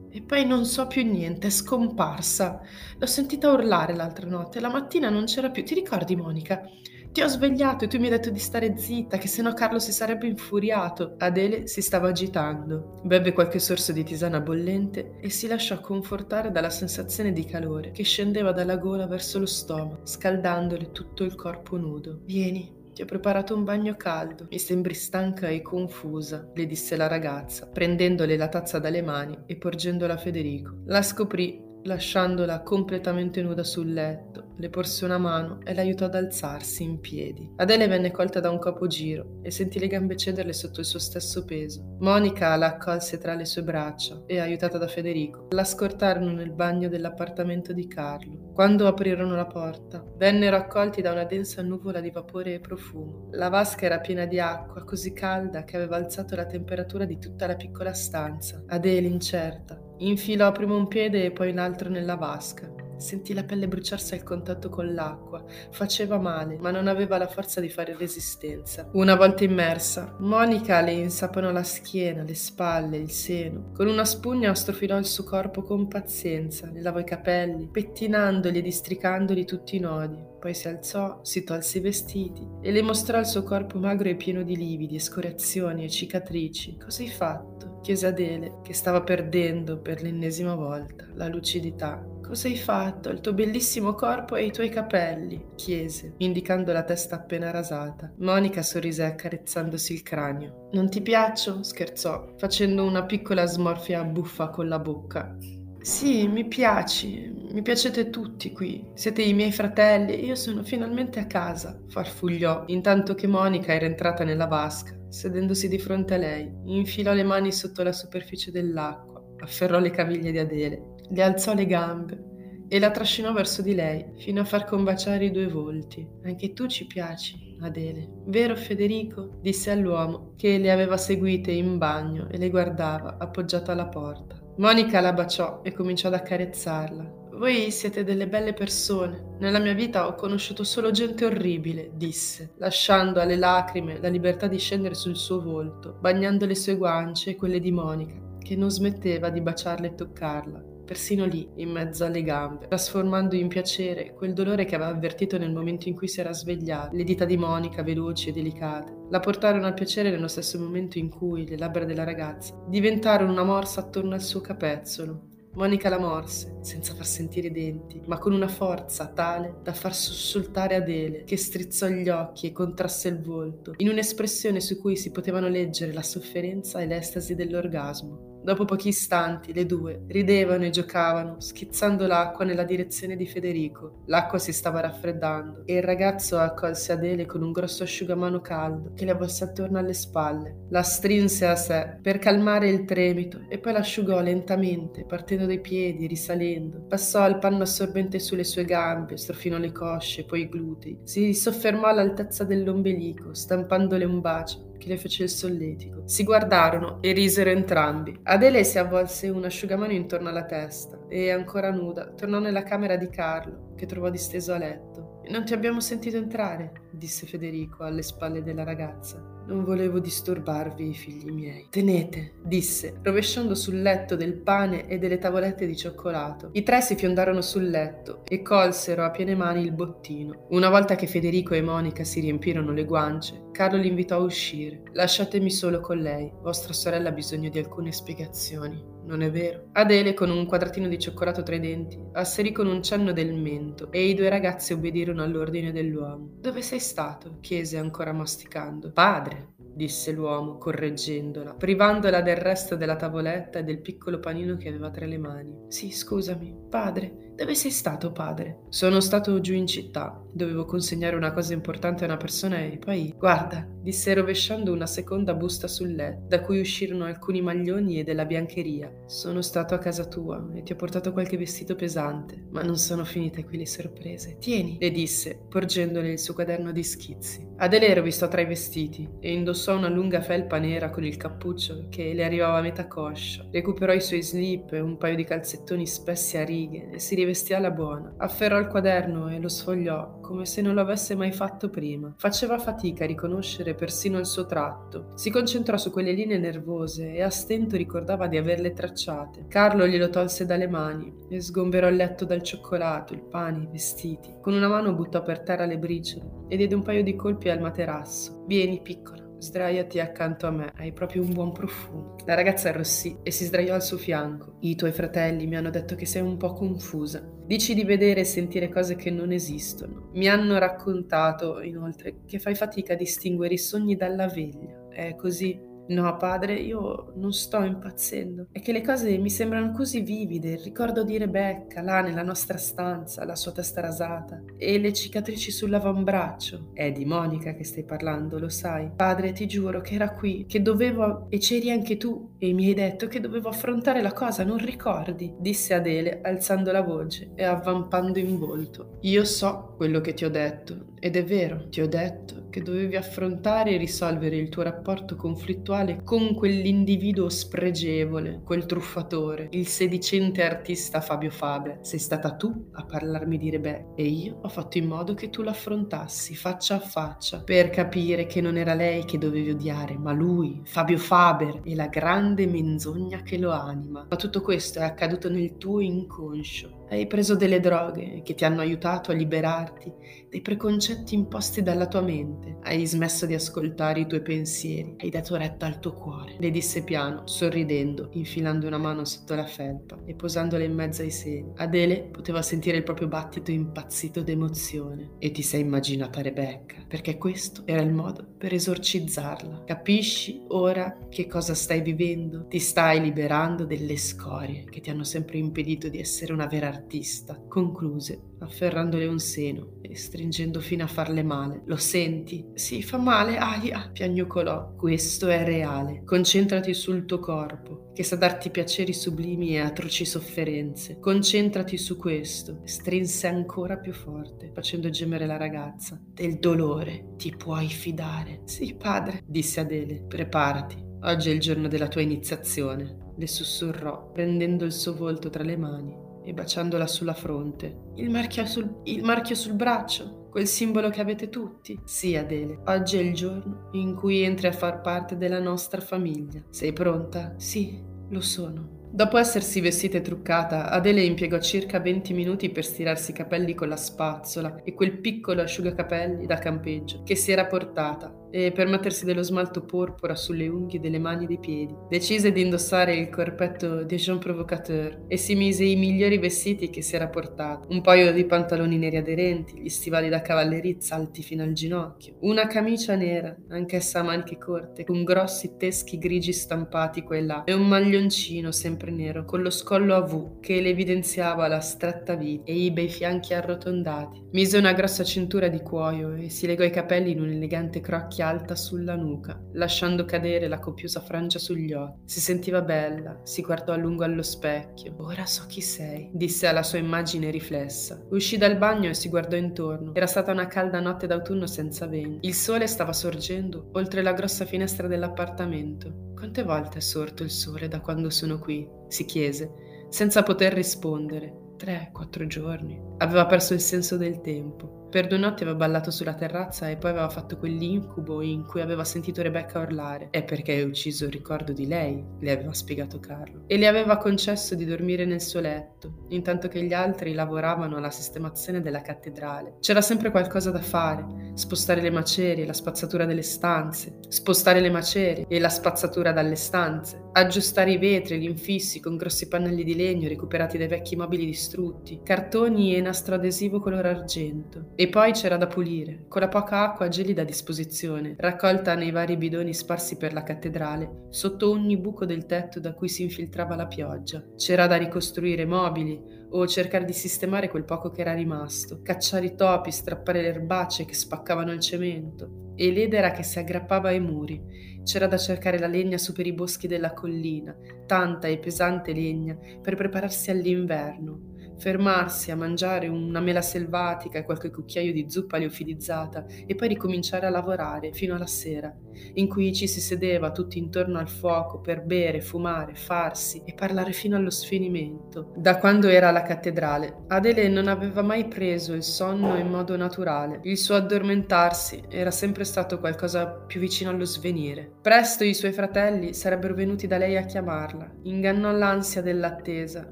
E 0.09 0.23
poi 0.23 0.43
non 0.43 0.65
so 0.65 0.87
più 0.87 1.03
niente, 1.03 1.47
è 1.47 1.49
scomparsa. 1.51 2.61
L'ho 2.97 3.05
sentita 3.05 3.51
urlare 3.51 3.95
l'altra 3.95 4.25
notte, 4.25 4.59
la 4.59 4.71
mattina 4.71 5.11
non 5.11 5.25
c'era 5.25 5.51
più. 5.51 5.63
Ti 5.63 5.75
ricordi, 5.75 6.15
Monica? 6.15 6.63
Ti 7.11 7.21
ho 7.21 7.27
svegliato 7.27 7.85
e 7.85 7.87
tu 7.87 7.97
mi 7.97 8.05
hai 8.05 8.11
detto 8.11 8.29
di 8.29 8.39
stare 8.39 8.77
zitta, 8.77 9.17
che 9.17 9.27
sennò 9.27 9.53
Carlo 9.53 9.79
si 9.79 9.91
sarebbe 9.91 10.27
infuriato. 10.27 11.15
Adele 11.17 11.67
si 11.67 11.81
stava 11.81 12.09
agitando. 12.09 12.99
Beve 13.03 13.33
qualche 13.33 13.59
sorso 13.59 13.91
di 13.91 14.03
tisana 14.03 14.39
bollente 14.39 15.15
e 15.19 15.29
si 15.29 15.47
lasciò 15.47 15.79
confortare 15.79 16.51
dalla 16.51 16.69
sensazione 16.69 17.31
di 17.31 17.45
calore 17.45 17.91
che 17.91 18.03
scendeva 18.03 18.51
dalla 18.51 18.77
gola 18.77 19.07
verso 19.07 19.39
lo 19.39 19.45
stomaco, 19.47 20.05
scaldandole 20.05 20.91
tutto 20.91 21.23
il 21.23 21.35
corpo 21.35 21.77
nudo. 21.77 22.19
Vieni, 22.25 22.75
Ti 22.97 23.03
ho 23.03 23.05
preparato 23.05 23.53
un 23.55 23.63
bagno 23.63 23.95
caldo. 23.95 24.47
Mi 24.49 24.57
sembri 24.57 24.95
stanca 24.95 25.49
e 25.49 25.61
confusa, 25.61 26.49
le 26.55 26.65
disse 26.65 26.95
la 26.95 27.05
ragazza, 27.05 27.67
prendendole 27.67 28.35
la 28.37 28.47
tazza 28.47 28.79
dalle 28.79 29.03
mani 29.03 29.37
e 29.45 29.55
porgendola 29.55 30.15
a 30.15 30.17
Federico. 30.17 30.77
La 30.85 31.03
scoprì 31.03 31.61
lasciandola 31.83 32.61
completamente 32.61 33.41
nuda 33.41 33.63
sul 33.63 33.93
letto, 33.93 34.53
le 34.57 34.69
porse 34.69 35.05
una 35.05 35.17
mano 35.17 35.59
e 35.63 35.73
l'aiutò 35.73 36.05
ad 36.05 36.15
alzarsi 36.15 36.83
in 36.83 36.99
piedi. 36.99 37.49
Adele 37.57 37.87
venne 37.87 38.11
colta 38.11 38.39
da 38.39 38.49
un 38.49 38.59
capogiro 38.59 39.39
e 39.41 39.51
sentì 39.51 39.79
le 39.79 39.87
gambe 39.87 40.15
cederle 40.15 40.53
sotto 40.53 40.79
il 40.79 40.85
suo 40.85 40.99
stesso 40.99 41.45
peso. 41.45 41.95
Monica 41.99 42.55
la 42.55 42.67
accolse 42.67 43.17
tra 43.17 43.33
le 43.35 43.45
sue 43.45 43.63
braccia 43.63 44.23
e, 44.25 44.39
aiutata 44.39 44.77
da 44.77 44.87
Federico, 44.87 45.47
la 45.51 45.63
scortarono 45.63 46.31
nel 46.31 46.51
bagno 46.51 46.89
dell'appartamento 46.89 47.73
di 47.73 47.87
Carlo. 47.87 48.51
Quando 48.53 48.87
aprirono 48.87 49.35
la 49.35 49.45
porta, 49.45 50.03
vennero 50.17 50.55
accolti 50.55 51.01
da 51.01 51.11
una 51.11 51.25
densa 51.25 51.61
nuvola 51.61 52.01
di 52.01 52.09
vapore 52.09 52.55
e 52.55 52.59
profumo. 52.59 53.29
La 53.31 53.49
vasca 53.49 53.85
era 53.85 53.99
piena 53.99 54.25
di 54.25 54.39
acqua, 54.39 54.83
così 54.83 55.13
calda 55.13 55.63
che 55.63 55.75
aveva 55.75 55.95
alzato 55.95 56.35
la 56.35 56.45
temperatura 56.45 57.05
di 57.05 57.19
tutta 57.19 57.47
la 57.47 57.55
piccola 57.55 57.93
stanza. 57.93 58.63
Adele, 58.67 59.07
incerta, 59.07 59.79
Infilò 59.99 60.51
prima 60.51 60.75
un 60.75 60.87
piede 60.87 61.25
e 61.25 61.31
poi 61.31 61.53
l'altro 61.53 61.89
nella 61.89 62.15
vasca. 62.15 62.77
Sentì 62.97 63.33
la 63.33 63.43
pelle 63.43 63.67
bruciarsi 63.67 64.15
al 64.15 64.23
contatto 64.23 64.69
con 64.69 64.93
l'acqua. 64.93 65.43
Faceva 65.69 66.17
male, 66.17 66.57
ma 66.59 66.71
non 66.71 66.87
aveva 66.87 67.17
la 67.17 67.27
forza 67.27 67.61
di 67.61 67.69
fare 67.69 67.95
resistenza. 67.95 68.89
Una 68.93 69.15
volta 69.15 69.43
immersa, 69.43 70.15
Monica 70.19 70.81
le 70.81 70.93
insaponò 70.93 71.51
la 71.51 71.63
schiena, 71.63 72.23
le 72.23 72.33
spalle, 72.33 72.97
il 72.97 73.11
seno. 73.11 73.71
Con 73.73 73.87
una 73.87 74.03
spugna 74.03 74.53
strofilò 74.55 74.97
il 74.97 75.05
suo 75.05 75.23
corpo 75.23 75.61
con 75.61 75.87
pazienza, 75.87 76.69
le 76.71 76.81
lavò 76.81 76.99
i 76.99 77.05
capelli, 77.05 77.69
pettinandoli 77.71 78.57
e 78.57 78.63
districandoli 78.63 79.45
tutti 79.45 79.75
i 79.75 79.79
nodi. 79.79 80.17
Poi 80.39 80.53
si 80.55 80.67
alzò, 80.67 81.19
si 81.21 81.43
tolse 81.43 81.77
i 81.77 81.81
vestiti 81.81 82.47
e 82.61 82.71
le 82.71 82.81
mostrò 82.81 83.19
il 83.19 83.25
suo 83.27 83.43
corpo 83.43 83.77
magro 83.77 84.09
e 84.09 84.15
pieno 84.15 84.41
di 84.41 84.55
lividi, 84.55 84.95
escoriazioni 84.95 85.83
e 85.83 85.89
cicatrici. 85.89 86.77
Cosa 86.77 87.03
hai 87.03 87.09
fatto? 87.09 87.66
Chiese 87.81 88.07
Adele, 88.07 88.59
che 88.63 88.73
stava 88.73 89.01
perdendo 89.01 89.79
per 89.79 90.01
l'ennesima 90.01 90.55
volta 90.55 91.07
la 91.13 91.27
lucidità. 91.27 92.05
Cosa 92.27 92.49
hai 92.49 92.57
fatto? 92.57 93.09
Il 93.09 93.21
tuo 93.21 93.33
bellissimo 93.33 93.93
corpo 93.93 94.35
e 94.35 94.45
i 94.45 94.51
tuoi 94.51 94.67
capelli? 94.67 95.51
chiese, 95.55 96.15
indicando 96.17 96.73
la 96.73 96.83
testa 96.83 97.15
appena 97.15 97.51
rasata. 97.51 98.11
Monica 98.17 98.61
sorrise 98.63 99.05
accarezzandosi 99.05 99.93
il 99.93 100.03
cranio. 100.03 100.67
Non 100.73 100.89
ti 100.89 101.01
piaccio? 101.01 101.63
scherzò, 101.63 102.33
facendo 102.37 102.83
una 102.83 103.05
piccola 103.05 103.45
smorfia 103.45 104.03
buffa 104.03 104.49
con 104.49 104.67
la 104.67 104.79
bocca. 104.79 105.37
Sì, 105.79 106.27
mi 106.27 106.45
piaci, 106.45 107.31
mi 107.49 107.61
piacete 107.61 108.09
tutti 108.09 108.51
qui. 108.51 108.85
Siete 108.93 109.21
i 109.21 109.33
miei 109.33 109.53
fratelli 109.53 110.11
e 110.11 110.25
io 110.25 110.35
sono 110.35 110.63
finalmente 110.63 111.21
a 111.21 111.27
casa, 111.27 111.79
farfugliò, 111.87 112.65
intanto 112.67 113.15
che 113.15 113.27
Monica 113.27 113.73
era 113.73 113.85
entrata 113.85 114.25
nella 114.25 114.47
vasca 114.47 114.96
sedendosi 115.09 115.67
di 115.67 115.79
fronte 115.79 116.15
a 116.15 116.17
lei, 116.17 116.51
infilò 116.65 117.13
le 117.13 117.23
mani 117.23 117.51
sotto 117.51 117.83
la 117.83 117.91
superficie 117.91 118.51
dell'acqua, 118.51 119.23
afferrò 119.39 119.79
le 119.79 119.89
caviglie 119.91 120.31
di 120.31 120.39
Adele, 120.39 120.95
le 121.09 121.23
alzò 121.23 121.53
le 121.53 121.65
gambe 121.65 122.23
e 122.69 122.79
la 122.79 122.91
trascinò 122.91 123.31
verso 123.31 123.61
di 123.61 123.73
lei 123.73 124.05
fino 124.17 124.41
a 124.41 124.45
far 124.45 124.65
combaciare 124.65 125.25
i 125.25 125.31
due 125.31 125.47
volti. 125.47 126.05
Anche 126.23 126.53
tu 126.53 126.67
ci 126.67 126.85
piaci, 126.85 127.55
Adele. 127.61 128.23
Vero 128.25 128.55
Federico? 128.55 129.39
disse 129.41 129.71
all'uomo 129.71 130.33
che 130.35 130.57
le 130.57 130.71
aveva 130.71 130.97
seguite 130.97 131.51
in 131.51 131.77
bagno 131.77 132.27
e 132.29 132.37
le 132.37 132.49
guardava 132.49 133.17
appoggiato 133.17 133.71
alla 133.71 133.87
porta. 133.87 134.39
Monica 134.57 134.99
la 134.99 135.13
baciò 135.13 135.61
e 135.63 135.71
cominciò 135.71 136.07
ad 136.07 136.15
accarezzarla. 136.15 137.26
Voi 137.37 137.69
siete 137.69 138.03
delle 138.03 138.27
belle 138.27 138.53
persone. 138.53 139.35
Nella 139.37 139.59
mia 139.59 139.75
vita 139.75 140.07
ho 140.07 140.15
conosciuto 140.15 140.63
solo 140.63 140.89
gente 140.89 141.23
orribile, 141.23 141.91
disse, 141.93 142.53
lasciando 142.57 143.19
alle 143.19 143.35
lacrime 143.35 143.99
la 144.01 144.07
libertà 144.07 144.47
di 144.47 144.57
scendere 144.57 144.95
sul 144.95 145.15
suo 145.15 145.39
volto, 145.39 145.99
bagnando 146.01 146.47
le 146.47 146.55
sue 146.55 146.75
guance 146.75 147.29
e 147.29 147.35
quelle 147.35 147.59
di 147.59 147.71
Monica, 147.71 148.15
che 148.39 148.55
non 148.55 148.71
smetteva 148.71 149.29
di 149.29 149.41
baciarla 149.41 149.85
e 149.85 149.93
toccarla, 149.93 150.63
persino 150.83 151.25
lì, 151.25 151.47
in 151.57 151.69
mezzo 151.69 152.05
alle 152.05 152.23
gambe, 152.23 152.65
trasformando 152.69 153.35
in 153.35 153.49
piacere 153.49 154.15
quel 154.15 154.33
dolore 154.33 154.65
che 154.65 154.73
aveva 154.73 154.89
avvertito 154.89 155.37
nel 155.37 155.53
momento 155.53 155.87
in 155.87 155.93
cui 155.93 156.07
si 156.07 156.19
era 156.19 156.33
svegliata. 156.33 156.95
Le 156.95 157.03
dita 157.03 157.25
di 157.25 157.37
Monica, 157.37 157.83
veloci 157.83 158.29
e 158.29 158.31
delicate, 158.31 158.95
la 159.11 159.19
portarono 159.19 159.67
al 159.67 159.75
piacere 159.75 160.09
nello 160.09 160.27
stesso 160.27 160.57
momento 160.57 160.97
in 160.97 161.09
cui 161.09 161.47
le 161.47 161.57
labbra 161.59 161.85
della 161.85 162.03
ragazza 162.03 162.59
diventarono 162.67 163.31
una 163.31 163.43
morsa 163.43 163.81
attorno 163.81 164.15
al 164.15 164.23
suo 164.23 164.41
capezzolo 164.41 165.35
Monica 165.53 165.89
la 165.89 165.97
morse, 165.97 166.59
senza 166.61 166.93
far 166.93 167.05
sentire 167.05 167.47
i 167.47 167.51
denti, 167.51 168.01
ma 168.05 168.19
con 168.19 168.33
una 168.33 168.47
forza 168.47 169.07
tale 169.07 169.55
da 169.63 169.73
far 169.73 169.95
sussultare 169.95 170.75
Adele, 170.75 171.23
che 171.23 171.35
strizzò 171.35 171.87
gli 171.87 172.09
occhi 172.09 172.47
e 172.47 172.51
contrasse 172.51 173.07
il 173.07 173.21
volto, 173.21 173.73
in 173.77 173.89
un'espressione 173.89 174.59
su 174.59 174.79
cui 174.79 174.95
si 174.95 175.11
potevano 175.11 175.47
leggere 175.47 175.93
la 175.93 176.03
sofferenza 176.03 176.79
e 176.79 176.85
l'estasi 176.85 177.33
dell'orgasmo. 177.33 178.26
Dopo 178.47 178.63
pochi 178.63 178.87
istanti 178.87 179.51
le 179.51 179.65
due 179.65 180.03
ridevano 180.07 180.63
e 180.63 180.69
giocavano, 180.69 181.41
schizzando 181.41 182.07
l'acqua 182.07 182.45
nella 182.45 182.63
direzione 182.63 183.17
di 183.17 183.27
Federico. 183.27 184.03
L'acqua 184.05 184.39
si 184.39 184.53
stava 184.53 184.79
raffreddando 184.79 185.63
e 185.65 185.73
il 185.75 185.83
ragazzo 185.83 186.37
accolse 186.37 186.93
Adele 186.93 187.25
con 187.25 187.41
un 187.41 187.51
grosso 187.51 187.83
asciugamano 187.83 188.39
caldo 188.39 188.93
che 188.93 189.03
le 189.03 189.11
avvolse 189.11 189.43
attorno 189.43 189.79
alle 189.79 189.93
spalle. 189.93 190.59
La 190.69 190.81
strinse 190.81 191.45
a 191.45 191.57
sé 191.57 191.97
per 192.01 192.19
calmare 192.19 192.69
il 192.69 192.85
tremito 192.85 193.41
e 193.49 193.57
poi 193.57 193.73
l'asciugò 193.73 194.21
lentamente, 194.21 195.03
partendo 195.03 195.45
dai 195.45 195.59
piedi, 195.59 196.07
risalendo. 196.07 196.85
Passò 196.87 197.27
il 197.27 197.39
panno 197.39 197.63
assorbente 197.63 198.17
sulle 198.17 198.45
sue 198.45 198.63
gambe, 198.63 199.17
strofinò 199.17 199.57
le 199.57 199.73
cosce, 199.73 200.23
poi 200.23 200.43
i 200.43 200.47
glutei. 200.47 201.01
Si 201.03 201.33
soffermò 201.33 201.87
all'altezza 201.87 202.45
dell'ombelico, 202.45 203.33
stampandole 203.33 204.05
un 204.05 204.21
bacio 204.21 204.66
che 204.77 204.87
le 204.87 204.97
fece 204.97 205.23
il 205.23 205.29
solletico. 205.29 206.03
Si 206.05 206.23
guardarono 206.23 207.01
e 207.01 207.11
risero 207.11 207.49
entrambi. 207.49 208.17
Adele 208.23 208.63
si 208.63 208.77
avvolse 208.77 209.29
un 209.29 209.45
asciugamano 209.45 209.91
intorno 209.91 210.29
alla 210.29 210.45
testa 210.45 210.99
e, 211.09 211.31
ancora 211.31 211.71
nuda, 211.71 212.11
tornò 212.11 212.39
nella 212.39 212.63
camera 212.63 212.95
di 212.95 213.09
Carlo, 213.09 213.73
che 213.75 213.85
trovò 213.85 214.09
disteso 214.09 214.53
a 214.53 214.57
letto. 214.57 215.21
Non 215.29 215.45
ti 215.45 215.53
abbiamo 215.53 215.79
sentito 215.79 216.17
entrare, 216.17 216.87
disse 216.91 217.25
Federico 217.27 217.83
alle 217.83 218.01
spalle 218.01 218.41
della 218.43 218.63
ragazza. 218.63 219.36
Non 219.47 219.63
volevo 219.63 219.99
disturbarvi, 219.99 220.93
figli 220.93 221.31
miei. 221.31 221.67
Tenete, 221.69 222.33
disse, 222.43 222.99
rovesciando 223.01 223.55
sul 223.55 223.81
letto 223.81 224.17
del 224.17 224.33
pane 224.33 224.87
e 224.87 224.97
delle 224.97 225.17
tavolette 225.17 225.65
di 225.65 225.75
cioccolato. 225.75 226.49
I 226.51 226.63
tre 226.63 226.81
si 226.81 226.95
fiondarono 226.95 227.41
sul 227.41 227.69
letto 227.69 228.23
e 228.27 228.41
colsero 228.41 229.05
a 229.05 229.11
piene 229.11 229.35
mani 229.35 229.61
il 229.61 229.71
bottino. 229.71 230.47
Una 230.49 230.69
volta 230.69 230.95
che 230.95 231.07
Federico 231.07 231.53
e 231.53 231.61
Monica 231.61 232.03
si 232.03 232.19
riempirono 232.19 232.73
le 232.73 232.83
guance, 232.83 233.45
Carlo 233.53 233.77
li 233.77 233.87
invitò 233.87 234.17
a 234.17 234.23
uscire. 234.23 234.83
Lasciatemi 234.91 235.49
solo 235.49 235.79
con 235.79 235.99
lei. 235.99 236.29
Vostra 236.41 236.73
sorella 236.73 237.07
ha 237.07 237.13
bisogno 237.13 237.49
di 237.49 237.57
alcune 237.57 237.93
spiegazioni 237.93 238.95
non 239.07 239.21
è 239.21 239.31
vero? 239.31 239.69
Adele, 239.71 240.13
con 240.13 240.29
un 240.29 240.45
quadratino 240.45 240.87
di 240.87 240.99
cioccolato 240.99 241.41
tra 241.41 241.55
i 241.55 241.59
denti, 241.59 241.97
asserì 242.11 242.51
con 242.51 242.67
un 242.67 242.83
cenno 242.83 243.13
del 243.13 243.33
mento 243.33 243.91
e 243.91 244.05
i 244.05 244.13
due 244.13 244.29
ragazzi 244.29 244.73
obbedirono 244.73 245.23
all'ordine 245.23 245.71
dell'uomo. 245.71 246.33
Dove 246.39 246.61
sei 246.61 246.79
stato? 246.79 247.37
chiese 247.39 247.77
ancora 247.77 248.11
masticando. 248.11 248.91
Padre, 248.91 249.55
disse 249.77 250.11
l'uomo, 250.11 250.57
correggendola, 250.57 251.53
privandola 251.53 252.21
del 252.21 252.35
resto 252.35 252.75
della 252.75 252.97
tavoletta 252.97 253.59
e 253.59 253.63
del 253.63 253.79
piccolo 253.79 254.19
panino 254.19 254.57
che 254.57 254.67
aveva 254.67 254.89
tra 254.89 255.05
le 255.05 255.17
mani. 255.17 255.55
Sì, 255.69 255.91
scusami, 255.91 256.53
padre. 256.69 257.27
Dove 257.37 257.53
sei 257.53 257.69
stato, 257.69 258.11
padre? 258.11 258.61
Sono 258.69 258.99
stato 258.99 259.39
giù 259.39 259.53
in 259.53 259.67
città. 259.67 260.19
Dovevo 260.33 260.65
consegnare 260.65 261.15
una 261.15 261.31
cosa 261.31 261.53
importante 261.53 262.03
a 262.03 262.07
una 262.07 262.17
persona 262.17 262.57
e 262.63 262.79
poi... 262.79 263.13
Guarda, 263.15 263.63
disse 263.79 264.11
rovesciando 264.15 264.73
una 264.73 264.87
seconda 264.87 265.35
busta 265.35 265.67
sul 265.67 265.93
letto, 265.93 266.25
da 266.27 266.41
cui 266.41 266.59
uscirono 266.59 267.05
alcuni 267.05 267.41
maglioni 267.41 267.99
e 267.99 268.03
della 268.03 268.25
biancheria. 268.25 268.91
Sono 269.05 269.43
stato 269.43 269.75
a 269.75 269.77
casa 269.77 270.05
tua 270.05 270.49
e 270.55 270.63
ti 270.63 270.71
ho 270.71 270.75
portato 270.75 271.13
qualche 271.13 271.37
vestito 271.37 271.75
pesante, 271.75 272.43
ma 272.49 272.63
non 272.63 272.75
sono 272.75 273.05
finite 273.05 273.45
qui 273.45 273.59
le 273.59 273.67
sorprese. 273.67 274.37
Tieni, 274.39 274.77
le 274.79 274.89
disse, 274.89 275.39
porgendole 275.47 276.13
il 276.13 276.19
suo 276.19 276.33
quaderno 276.33 276.71
di 276.71 276.83
schizzi. 276.83 277.47
Adele 277.57 277.93
rovistò 277.93 278.27
tra 278.27 278.41
i 278.41 278.45
vestiti 278.45 279.07
e 279.19 279.31
indossò 279.67 279.75
una 279.75 279.89
lunga 279.89 280.21
felpa 280.21 280.57
nera 280.59 280.89
con 280.89 281.03
il 281.03 281.17
cappuccio 281.17 281.87
che 281.89 282.13
le 282.13 282.23
arrivava 282.23 282.59
a 282.59 282.61
metà 282.61 282.87
coscia. 282.87 283.45
Recuperò 283.51 283.91
i 283.91 284.01
suoi 284.01 284.23
slip 284.23 284.71
e 284.71 284.79
un 284.79 284.97
paio 284.97 285.15
di 285.15 285.25
calzettoni 285.25 285.85
spessi 285.85 286.37
a 286.37 286.45
righe 286.45 286.89
e 286.91 286.99
si 286.99 287.15
rivestì 287.15 287.53
alla 287.53 287.71
buona. 287.71 288.13
Afferrò 288.17 288.57
il 288.59 288.67
quaderno 288.67 289.29
e 289.29 289.39
lo 289.39 289.49
sfogliò 289.49 290.19
come 290.21 290.45
se 290.45 290.61
non 290.61 290.73
lo 290.73 290.81
avesse 290.81 291.15
mai 291.15 291.31
fatto 291.31 291.69
prima. 291.69 292.13
Faceva 292.17 292.57
fatica 292.59 293.03
a 293.03 293.07
riconoscere 293.07 293.75
persino 293.75 294.19
il 294.19 294.25
suo 294.25 294.45
tratto. 294.45 295.11
Si 295.15 295.29
concentrò 295.29 295.77
su 295.77 295.91
quelle 295.91 296.13
linee 296.13 296.37
nervose 296.37 297.13
e 297.13 297.21
a 297.21 297.29
stento 297.29 297.75
ricordava 297.75 298.27
di 298.27 298.37
averle 298.37 298.73
tracciate. 298.73 299.45
Carlo 299.47 299.87
glielo 299.87 300.09
tolse 300.09 300.45
dalle 300.45 300.67
mani 300.67 301.13
e 301.29 301.41
sgomberò 301.41 301.89
il 301.89 301.95
letto 301.95 302.25
dal 302.25 302.41
cioccolato, 302.41 303.13
il 303.13 303.23
pane, 303.23 303.63
i 303.63 303.67
vestiti. 303.69 304.35
Con 304.41 304.53
una 304.53 304.67
mano 304.67 304.93
buttò 304.93 305.21
per 305.23 305.41
terra 305.41 305.65
le 305.65 305.77
briciole 305.77 306.45
e 306.47 306.55
diede 306.55 306.75
un 306.75 306.83
paio 306.83 307.03
di 307.03 307.15
colpi 307.15 307.49
al 307.49 307.59
materasso. 307.59 308.43
Vieni, 308.47 308.81
piccola, 308.81 309.26
sdraiati 309.39 309.99
accanto 309.99 310.47
a 310.47 310.51
me, 310.51 310.73
hai 310.77 310.91
proprio 310.91 311.21
un 311.21 311.33
buon 311.33 311.51
profumo. 311.51 312.15
La 312.25 312.33
ragazza 312.33 312.69
arrossì 312.69 313.17
e 313.23 313.31
si 313.31 313.45
sdraiò 313.45 313.73
al 313.73 313.83
suo 313.83 313.97
fianco. 313.97 314.57
I 314.61 314.75
tuoi 314.75 314.91
fratelli 314.91 315.47
mi 315.47 315.55
hanno 315.55 315.69
detto 315.69 315.95
che 315.95 316.05
sei 316.05 316.21
un 316.21 316.37
po' 316.37 316.53
confusa. 316.53 317.23
Dici 317.45 317.73
di 317.73 317.83
vedere 317.83 318.21
e 318.21 318.25
sentire 318.25 318.69
cose 318.69 318.95
che 318.95 319.09
non 319.09 319.31
esistono. 319.31 320.09
Mi 320.13 320.27
hanno 320.27 320.57
raccontato, 320.57 321.61
inoltre, 321.61 322.21
che 322.25 322.39
fai 322.39 322.55
fatica 322.55 322.93
a 322.93 322.97
distinguere 322.97 323.53
i 323.53 323.59
sogni 323.59 323.95
dalla 323.95 324.27
veglia. 324.27 324.87
È 324.89 325.15
così 325.15 325.59
No, 325.89 326.17
padre, 326.17 326.55
io 326.55 327.13
non 327.15 327.31
sto 327.31 327.61
impazzendo. 327.61 328.47
È 328.51 328.61
che 328.61 328.71
le 328.71 328.81
cose 328.81 329.17
mi 329.17 329.29
sembrano 329.29 329.71
così 329.71 330.01
vivide. 330.01 330.51
Il 330.51 330.59
ricordo 330.59 331.03
di 331.03 331.17
Rebecca, 331.17 331.81
là 331.81 332.01
nella 332.01 332.23
nostra 332.23 332.57
stanza, 332.57 333.23
la 333.23 333.35
sua 333.35 333.53
testa 333.53 333.81
rasata, 333.81 334.43
e 334.57 334.79
le 334.79 334.91
cicatrici 334.91 335.51
sull'avambraccio. 335.51 336.71
È 336.73 336.91
di 336.91 337.05
Monica 337.05 337.53
che 337.53 337.63
stai 337.63 337.85
parlando, 337.85 338.37
lo 338.37 338.49
sai. 338.49 338.91
Padre, 338.95 339.31
ti 339.31 339.47
giuro 339.47 339.81
che 339.81 339.95
era 339.95 340.11
qui, 340.11 340.45
che 340.45 340.61
dovevo... 340.61 341.27
e 341.29 341.37
c'eri 341.37 341.71
anche 341.71 341.97
tu, 341.97 342.31
e 342.37 342.51
mi 342.53 342.67
hai 342.67 342.73
detto 342.73 343.07
che 343.07 343.19
dovevo 343.19 343.49
affrontare 343.49 344.01
la 344.01 344.13
cosa, 344.13 344.43
non 344.43 344.57
ricordi? 344.57 345.33
Disse 345.39 345.73
Adele, 345.73 346.19
alzando 346.21 346.71
la 346.71 346.81
voce 346.81 347.31
e 347.35 347.43
avvampando 347.43 348.19
in 348.19 348.37
volto. 348.37 348.97
Io 349.01 349.23
so 349.23 349.73
quello 349.77 350.01
che 350.01 350.13
ti 350.13 350.25
ho 350.25 350.29
detto, 350.29 350.95
ed 351.07 351.15
è 351.15 351.23
vero, 351.23 351.69
ti 351.69 351.79
ho 351.79 351.87
detto 351.87 352.47
che 352.49 352.61
dovevi 352.61 352.95
affrontare 352.95 353.71
e 353.71 353.77
risolvere 353.77 354.35
il 354.35 354.49
tuo 354.49 354.63
rapporto 354.63 355.15
conflittuale 355.15 356.01
con 356.03 356.33
quell'individuo 356.33 357.29
spregevole, 357.29 358.41
quel 358.43 358.65
truffatore, 358.65 359.47
il 359.51 359.67
sedicente 359.67 360.43
artista 360.43 360.99
Fabio 360.99 361.29
Faber. 361.29 361.79
Sei 361.81 361.99
stata 361.99 362.35
tu 362.35 362.69
a 362.73 362.83
parlarmi 362.83 363.37
di 363.37 363.49
Rebecca 363.49 363.93
e 363.95 364.03
io 364.03 364.39
ho 364.41 364.49
fatto 364.49 364.77
in 364.77 364.87
modo 364.87 365.13
che 365.13 365.29
tu 365.29 365.43
l'affrontassi 365.43 366.35
faccia 366.35 366.75
a 366.75 366.79
faccia 366.79 367.41
per 367.41 367.69
capire 367.69 368.25
che 368.25 368.41
non 368.41 368.57
era 368.57 368.73
lei 368.73 369.05
che 369.05 369.17
dovevi 369.17 369.51
odiare, 369.51 369.97
ma 369.97 370.11
lui, 370.11 370.61
Fabio 370.65 370.97
Faber, 370.97 371.61
e 371.63 371.73
la 371.73 371.87
grande 371.87 372.47
menzogna 372.47 373.21
che 373.21 373.37
lo 373.37 373.51
anima. 373.51 374.05
Ma 374.09 374.15
tutto 374.17 374.41
questo 374.41 374.79
è 374.79 374.83
accaduto 374.83 375.29
nel 375.29 375.57
tuo 375.57 375.79
inconscio. 375.79 376.85
Hai 376.89 377.05
preso 377.05 377.35
delle 377.35 377.59
droghe 377.59 378.21
che 378.23 378.33
ti 378.33 378.45
hanno 378.45 378.61
aiutato 378.61 379.11
a 379.11 379.13
liberarti 379.13 379.91
dei 380.29 380.41
preconcetti 380.41 380.96
imposti 381.09 381.61
dalla 381.61 381.87
tua 381.87 382.01
mente. 382.01 382.57
Hai 382.61 382.85
smesso 382.85 383.25
di 383.25 383.33
ascoltare 383.33 384.01
i 384.01 384.07
tuoi 384.07 384.21
pensieri, 384.21 384.95
hai 384.99 385.09
dato 385.09 385.35
retta 385.35 385.65
al 385.65 385.79
tuo 385.79 385.93
cuore. 385.93 386.35
Le 386.37 386.51
disse 386.51 386.83
piano, 386.83 387.25
sorridendo, 387.25 388.09
infilando 388.13 388.67
una 388.67 388.77
mano 388.77 389.05
sotto 389.05 389.35
la 389.35 389.45
felpa 389.45 389.97
e 390.05 390.13
posandola 390.15 390.63
in 390.63 390.73
mezzo 390.73 391.01
ai 391.01 391.11
seni. 391.11 391.51
Adele 391.55 392.09
poteva 392.11 392.41
sentire 392.41 392.77
il 392.77 392.83
proprio 392.83 393.07
battito 393.07 393.51
impazzito 393.51 394.21
d'emozione. 394.21 395.11
E 395.19 395.31
ti 395.31 395.41
sei 395.41 395.61
immaginata 395.61 396.21
Rebecca, 396.21 396.83
perché 396.87 397.17
questo 397.17 397.63
era 397.65 397.81
il 397.81 397.93
modo 397.93 398.25
per 398.37 398.53
esorcizzarla. 398.53 399.63
Capisci 399.65 400.43
ora 400.49 400.97
che 401.09 401.27
cosa 401.27 401.53
stai 401.53 401.81
vivendo? 401.81 402.47
Ti 402.47 402.59
stai 402.59 403.01
liberando 403.01 403.65
delle 403.65 403.97
scorie 403.97 404.65
che 404.65 404.81
ti 404.81 404.89
hanno 404.89 405.03
sempre 405.03 405.37
impedito 405.37 405.89
di 405.89 405.99
essere 405.99 406.33
una 406.33 406.47
vera 406.47 406.67
artista. 406.67 407.41
Concluse, 407.47 408.19
afferrandole 408.39 409.05
un 409.05 409.19
seno 409.19 409.73
e 409.81 409.95
stringendo 409.95 410.59
fino 410.59 410.76
a 410.83 410.87
farle 410.87 411.23
male. 411.23 411.61
Lo 411.65 411.75
senti? 411.75 412.45
Sì, 412.53 412.81
fa 412.81 412.97
male, 412.97 413.37
aia, 413.37 413.89
piagnucolò. 413.91 414.73
Questo 414.75 415.27
è 415.27 415.43
reale. 415.43 416.03
Concentrati 416.03 416.73
sul 416.73 417.05
tuo 417.05 417.19
corpo, 417.19 417.91
che 417.93 418.03
sa 418.03 418.15
darti 418.15 418.49
piaceri 418.49 418.93
sublimi 418.93 419.55
e 419.55 419.59
atroci 419.59 420.05
sofferenze. 420.05 420.99
Concentrati 420.99 421.77
su 421.77 421.97
questo. 421.97 422.61
Strinse 422.63 423.27
ancora 423.27 423.77
più 423.77 423.93
forte, 423.93 424.51
facendo 424.53 424.89
gemere 424.89 425.25
la 425.25 425.37
ragazza. 425.37 425.99
Del 426.05 426.39
dolore 426.39 427.13
ti 427.17 427.33
puoi 427.35 427.67
fidare. 427.67 428.41
Sì, 428.45 428.75
padre, 428.75 429.21
disse 429.25 429.59
Adele. 429.59 430.03
Preparati. 430.07 430.85
Oggi 431.01 431.29
è 431.29 431.33
il 431.33 431.39
giorno 431.39 431.67
della 431.67 431.87
tua 431.87 432.01
iniziazione. 432.01 433.13
Le 433.15 433.27
sussurrò, 433.27 434.11
prendendo 434.11 434.65
il 434.65 434.71
suo 434.71 434.95
volto 434.95 435.29
tra 435.29 435.43
le 435.43 435.57
mani 435.57 436.05
e 436.27 436.33
baciandola 436.33 436.85
sulla 436.87 437.13
fronte. 437.13 437.91
Il 437.95 438.09
marchio 438.09 438.45
sul, 438.45 438.81
il 438.83 439.01
marchio 439.01 439.33
sul 439.33 439.53
braccio, 439.53 440.26
quel 440.37 440.47
simbolo 440.47 440.91
che 440.91 441.01
avete 441.01 441.29
tutti. 441.29 441.79
Sì, 441.83 442.15
Adele, 442.15 442.59
oggi 442.65 442.95
è 442.99 443.01
il 443.01 443.15
giorno 443.15 443.69
in 443.71 443.95
cui 443.95 444.21
entri 444.21 444.45
a 444.45 444.51
far 444.51 444.81
parte 444.81 445.17
della 445.17 445.39
nostra 445.39 445.81
famiglia. 445.81 446.43
Sei 446.51 446.73
pronta? 446.73 447.33
Sì, 447.37 447.83
lo 448.09 448.21
sono. 448.21 448.85
Dopo 448.91 449.17
essersi 449.17 449.61
vestita 449.61 449.97
e 449.97 450.01
truccata, 450.01 450.69
Adele 450.69 451.01
impiegò 451.01 451.39
circa 451.39 451.79
20 451.79 452.13
minuti 452.13 452.51
per 452.51 452.65
stirarsi 452.65 453.09
i 453.09 453.13
capelli 453.15 453.55
con 453.55 453.67
la 453.67 453.77
spazzola 453.77 454.61
e 454.63 454.75
quel 454.75 454.99
piccolo 454.99 455.41
asciugacapelli 455.41 456.27
da 456.27 456.37
campeggio 456.37 457.01
che 457.01 457.15
si 457.15 457.31
era 457.31 457.47
portata 457.47 458.16
e 458.31 458.51
per 458.51 458.67
mettersi 458.67 459.05
dello 459.05 459.23
smalto 459.23 459.61
porpora 459.61 460.15
sulle 460.15 460.47
unghie 460.47 460.79
delle 460.79 460.99
mani 460.99 461.23
e 461.23 461.27
dei 461.27 461.39
piedi. 461.39 461.75
Decise 461.89 462.31
di 462.31 462.41
indossare 462.41 462.95
il 462.95 463.09
corpetto 463.09 463.83
de 463.83 463.95
Jean 463.95 464.19
Provocateur 464.19 465.05
e 465.07 465.17
si 465.17 465.35
mise 465.35 465.63
i 465.63 465.75
migliori 465.75 466.17
vestiti 466.17 466.69
che 466.69 466.81
si 466.81 466.95
era 466.95 467.07
portato, 467.07 467.67
un 467.69 467.81
paio 467.81 468.11
di 468.11 468.25
pantaloni 468.25 468.77
neri 468.77 468.97
aderenti, 468.97 469.59
gli 469.59 469.69
stivali 469.69 470.09
da 470.09 470.21
cavallerizza 470.21 470.95
alti 470.95 471.23
fino 471.23 471.43
al 471.43 471.53
ginocchio, 471.53 472.15
una 472.21 472.47
camicia 472.47 472.95
nera, 472.95 473.35
anch'essa 473.49 473.99
a 473.99 474.03
maniche 474.03 474.37
corte, 474.37 474.83
con 474.83 475.03
grossi 475.03 475.55
teschi 475.57 475.97
grigi 475.97 476.33
stampati 476.33 477.01
qua 477.03 477.15
e 477.15 477.21
là, 477.21 477.43
e 477.45 477.53
un 477.53 477.67
maglioncino 477.67 478.51
sempre 478.51 478.91
nero, 478.91 479.25
con 479.25 479.41
lo 479.41 479.49
scollo 479.49 479.95
a 479.95 480.01
V 480.01 480.39
che 480.39 480.61
le 480.61 480.69
evidenziava 480.69 481.47
la 481.47 481.59
stretta 481.59 482.15
vita 482.15 482.43
e 482.45 482.53
i 482.53 482.71
bei 482.71 482.89
fianchi 482.89 483.33
arrotondati. 483.33 484.25
Mise 484.31 484.57
una 484.57 484.73
grossa 484.73 485.03
cintura 485.03 485.47
di 485.47 485.61
cuoio 485.61 486.13
e 486.13 486.29
si 486.29 486.47
legò 486.47 486.63
i 486.63 486.69
capelli 486.69 487.11
in 487.11 487.21
un 487.21 487.29
elegante 487.29 487.79
crocchio 487.79 488.16
macchia 488.17 488.27
alta 488.27 488.55
sulla 488.55 488.95
nuca, 488.95 489.39
lasciando 489.53 490.05
cadere 490.05 490.47
la 490.47 490.59
copiosa 490.59 490.99
frangia 490.99 491.37
sugli 491.37 491.73
occhi. 491.73 492.01
Si 492.05 492.19
sentiva 492.19 492.61
bella, 492.61 493.19
si 493.23 493.41
guardò 493.41 493.73
a 493.73 493.77
lungo 493.77 494.03
allo 494.03 494.23
specchio. 494.23 494.95
Ora 494.97 495.25
so 495.25 495.43
chi 495.47 495.61
sei, 495.61 496.09
disse 496.13 496.47
alla 496.47 496.63
sua 496.63 496.79
immagine 496.79 497.29
riflessa. 497.29 498.01
Uscì 498.09 498.37
dal 498.37 498.57
bagno 498.57 498.89
e 498.89 498.93
si 498.93 499.09
guardò 499.09 499.35
intorno. 499.35 499.93
Era 499.93 500.07
stata 500.07 500.31
una 500.31 500.47
calda 500.47 500.79
notte 500.79 501.07
d'autunno 501.07 501.45
senza 501.45 501.85
vento. 501.85 502.25
Il 502.25 502.33
sole 502.33 502.67
stava 502.67 502.93
sorgendo 502.93 503.69
oltre 503.73 504.01
la 504.01 504.13
grossa 504.13 504.45
finestra 504.45 504.87
dell'appartamento. 504.87 506.13
Quante 506.15 506.43
volte 506.43 506.79
è 506.79 506.81
sorto 506.81 507.23
il 507.23 507.29
sole 507.29 507.67
da 507.67 507.79
quando 507.81 508.09
sono 508.09 508.39
qui? 508.39 508.67
si 508.87 509.03
chiese, 509.05 509.51
senza 509.89 510.23
poter 510.23 510.53
rispondere. 510.53 511.45
Tre, 511.57 511.89
quattro 511.91 512.25
giorni. 512.25 512.79
Aveva 512.99 513.25
perso 513.25 513.53
il 513.53 513.59
senso 513.59 513.97
del 513.97 514.21
tempo. 514.21 514.86
Per 514.97 515.05
due 515.05 515.19
notti 515.19 515.43
aveva 515.43 515.59
ballato 515.59 515.91
sulla 515.91 516.15
terrazza 516.15 516.69
e 516.69 516.75
poi 516.75 516.89
aveva 516.89 517.07
fatto 517.07 517.37
quell'incubo 517.37 518.23
in 518.23 518.47
cui 518.47 518.61
aveva 518.61 518.83
sentito 518.83 519.21
Rebecca 519.21 519.59
urlare. 519.59 520.07
È 520.09 520.23
perché 520.23 520.53
hai 520.53 520.63
ucciso 520.63 521.05
il 521.05 521.11
ricordo 521.11 521.53
di 521.53 521.67
lei, 521.67 522.03
le 522.19 522.31
aveva 522.31 522.51
spiegato 522.51 522.97
Carlo. 522.97 523.43
E 523.45 523.57
le 523.57 523.67
aveva 523.67 523.97
concesso 523.97 524.55
di 524.55 524.65
dormire 524.65 525.05
nel 525.05 525.21
suo 525.21 525.39
letto, 525.39 526.07
intanto 526.09 526.47
che 526.47 526.63
gli 526.63 526.73
altri 526.73 527.13
lavoravano 527.13 527.77
alla 527.77 527.91
sistemazione 527.91 528.59
della 528.59 528.81
cattedrale. 528.81 529.57
C'era 529.59 529.81
sempre 529.81 530.09
qualcosa 530.09 530.49
da 530.49 530.61
fare, 530.61 531.05
spostare 531.35 531.79
le 531.79 531.91
macerie, 531.91 532.47
la 532.47 532.53
spazzatura 532.53 533.05
delle 533.05 533.21
stanze, 533.21 533.99
spostare 534.07 534.61
le 534.61 534.71
macerie 534.71 535.27
e 535.27 535.39
la 535.39 535.49
spazzatura 535.49 536.11
dalle 536.11 536.35
stanze, 536.35 537.09
aggiustare 537.11 537.71
i 537.71 537.77
vetri, 537.77 538.19
gli 538.19 538.27
infissi 538.27 538.79
con 538.79 538.97
grossi 538.97 539.27
pannelli 539.27 539.63
di 539.63 539.75
legno 539.75 540.07
recuperati 540.07 540.57
dai 540.57 540.67
vecchi 540.67 540.95
mobili 540.95 541.27
distrutti, 541.27 541.99
cartoni 542.03 542.75
e 542.75 542.81
nastro 542.81 543.13
adesivo 543.13 543.59
color 543.59 543.85
argento. 543.85 544.71
E 544.75 544.85
poi 544.89 545.11
c'era 545.11 545.37
da 545.37 545.47
pulire, 545.47 546.05
con 546.07 546.21
la 546.21 546.27
poca 546.27 546.61
acqua 546.61 546.87
gelida 546.87 547.21
a 547.21 547.25
disposizione, 547.25 548.15
raccolta 548.17 548.75
nei 548.75 548.91
vari 548.91 549.17
bidoni 549.17 549.53
sparsi 549.53 549.97
per 549.97 550.13
la 550.13 550.23
cattedrale, 550.23 551.07
sotto 551.09 551.49
ogni 551.49 551.77
buco 551.77 552.05
del 552.05 552.25
tetto 552.25 552.59
da 552.59 552.73
cui 552.73 552.89
si 552.89 553.03
infiltrava 553.03 553.55
la 553.55 553.67
pioggia. 553.67 554.23
C'era 554.35 554.67
da 554.67 554.75
ricostruire 554.75 555.45
mobili 555.45 555.99
o 556.29 556.45
cercare 556.47 556.85
di 556.85 556.93
sistemare 556.93 557.49
quel 557.49 557.63
poco 557.63 557.89
che 557.89 558.01
era 558.01 558.13
rimasto, 558.13 558.81
cacciare 558.81 559.27
i 559.27 559.35
topi, 559.35 559.71
strappare 559.71 560.21
le 560.21 560.27
erbacce 560.27 560.85
che 560.85 560.93
spaccavano 560.93 561.51
il 561.51 561.59
cemento 561.59 562.53
e 562.55 562.71
l'edera 562.71 563.11
che 563.11 563.23
si 563.23 563.39
aggrappava 563.39 563.89
ai 563.89 563.99
muri. 563.99 564.41
C'era 564.83 565.07
da 565.07 565.17
cercare 565.17 565.59
la 565.59 565.67
legna 565.67 565.97
su 565.97 566.13
per 566.13 566.25
i 566.25 566.33
boschi 566.33 566.67
della 566.67 566.93
collina, 566.93 567.55
tanta 567.85 568.27
e 568.27 568.37
pesante 568.37 568.93
legna, 568.93 569.37
per 569.61 569.75
prepararsi 569.75 570.31
all'inverno 570.31 571.35
fermarsi 571.57 572.31
a 572.31 572.35
mangiare 572.35 572.87
una 572.87 573.19
mela 573.19 573.41
selvatica 573.41 574.19
e 574.19 574.23
qualche 574.23 574.51
cucchiaio 574.51 574.93
di 574.93 575.09
zuppa 575.09 575.37
liofilizzata 575.37 576.25
e 576.45 576.55
poi 576.55 576.67
ricominciare 576.67 577.25
a 577.25 577.29
lavorare 577.29 577.91
fino 577.93 578.15
alla 578.15 578.27
sera, 578.27 578.73
in 579.13 579.27
cui 579.27 579.53
ci 579.53 579.67
si 579.67 579.79
sedeva 579.79 580.31
tutti 580.31 580.57
intorno 580.57 580.99
al 580.99 581.09
fuoco 581.09 581.59
per 581.59 581.81
bere, 581.81 582.21
fumare, 582.21 582.75
farsi 582.75 583.41
e 583.45 583.53
parlare 583.53 583.91
fino 583.91 584.15
allo 584.15 584.29
sfinimento. 584.29 585.33
Da 585.35 585.57
quando 585.57 585.87
era 585.87 586.09
alla 586.09 586.23
cattedrale, 586.23 587.05
Adele 587.07 587.47
non 587.47 587.67
aveva 587.67 588.01
mai 588.01 588.27
preso 588.27 588.73
il 588.73 588.83
sonno 588.83 589.37
in 589.37 589.47
modo 589.47 589.75
naturale. 589.75 590.39
Il 590.43 590.57
suo 590.57 590.75
addormentarsi 590.75 591.83
era 591.89 592.11
sempre 592.11 592.43
stato 592.43 592.79
qualcosa 592.79 593.27
più 593.27 593.59
vicino 593.59 593.89
allo 593.89 594.05
svenire. 594.05 594.71
Presto 594.81 595.23
i 595.23 595.33
suoi 595.33 595.51
fratelli 595.51 596.13
sarebbero 596.13 596.53
venuti 596.53 596.87
da 596.87 596.97
lei 596.97 597.17
a 597.17 597.25
chiamarla. 597.25 597.91
Ingannò 598.03 598.51
l'ansia 598.51 599.01
dell'attesa, 599.01 599.91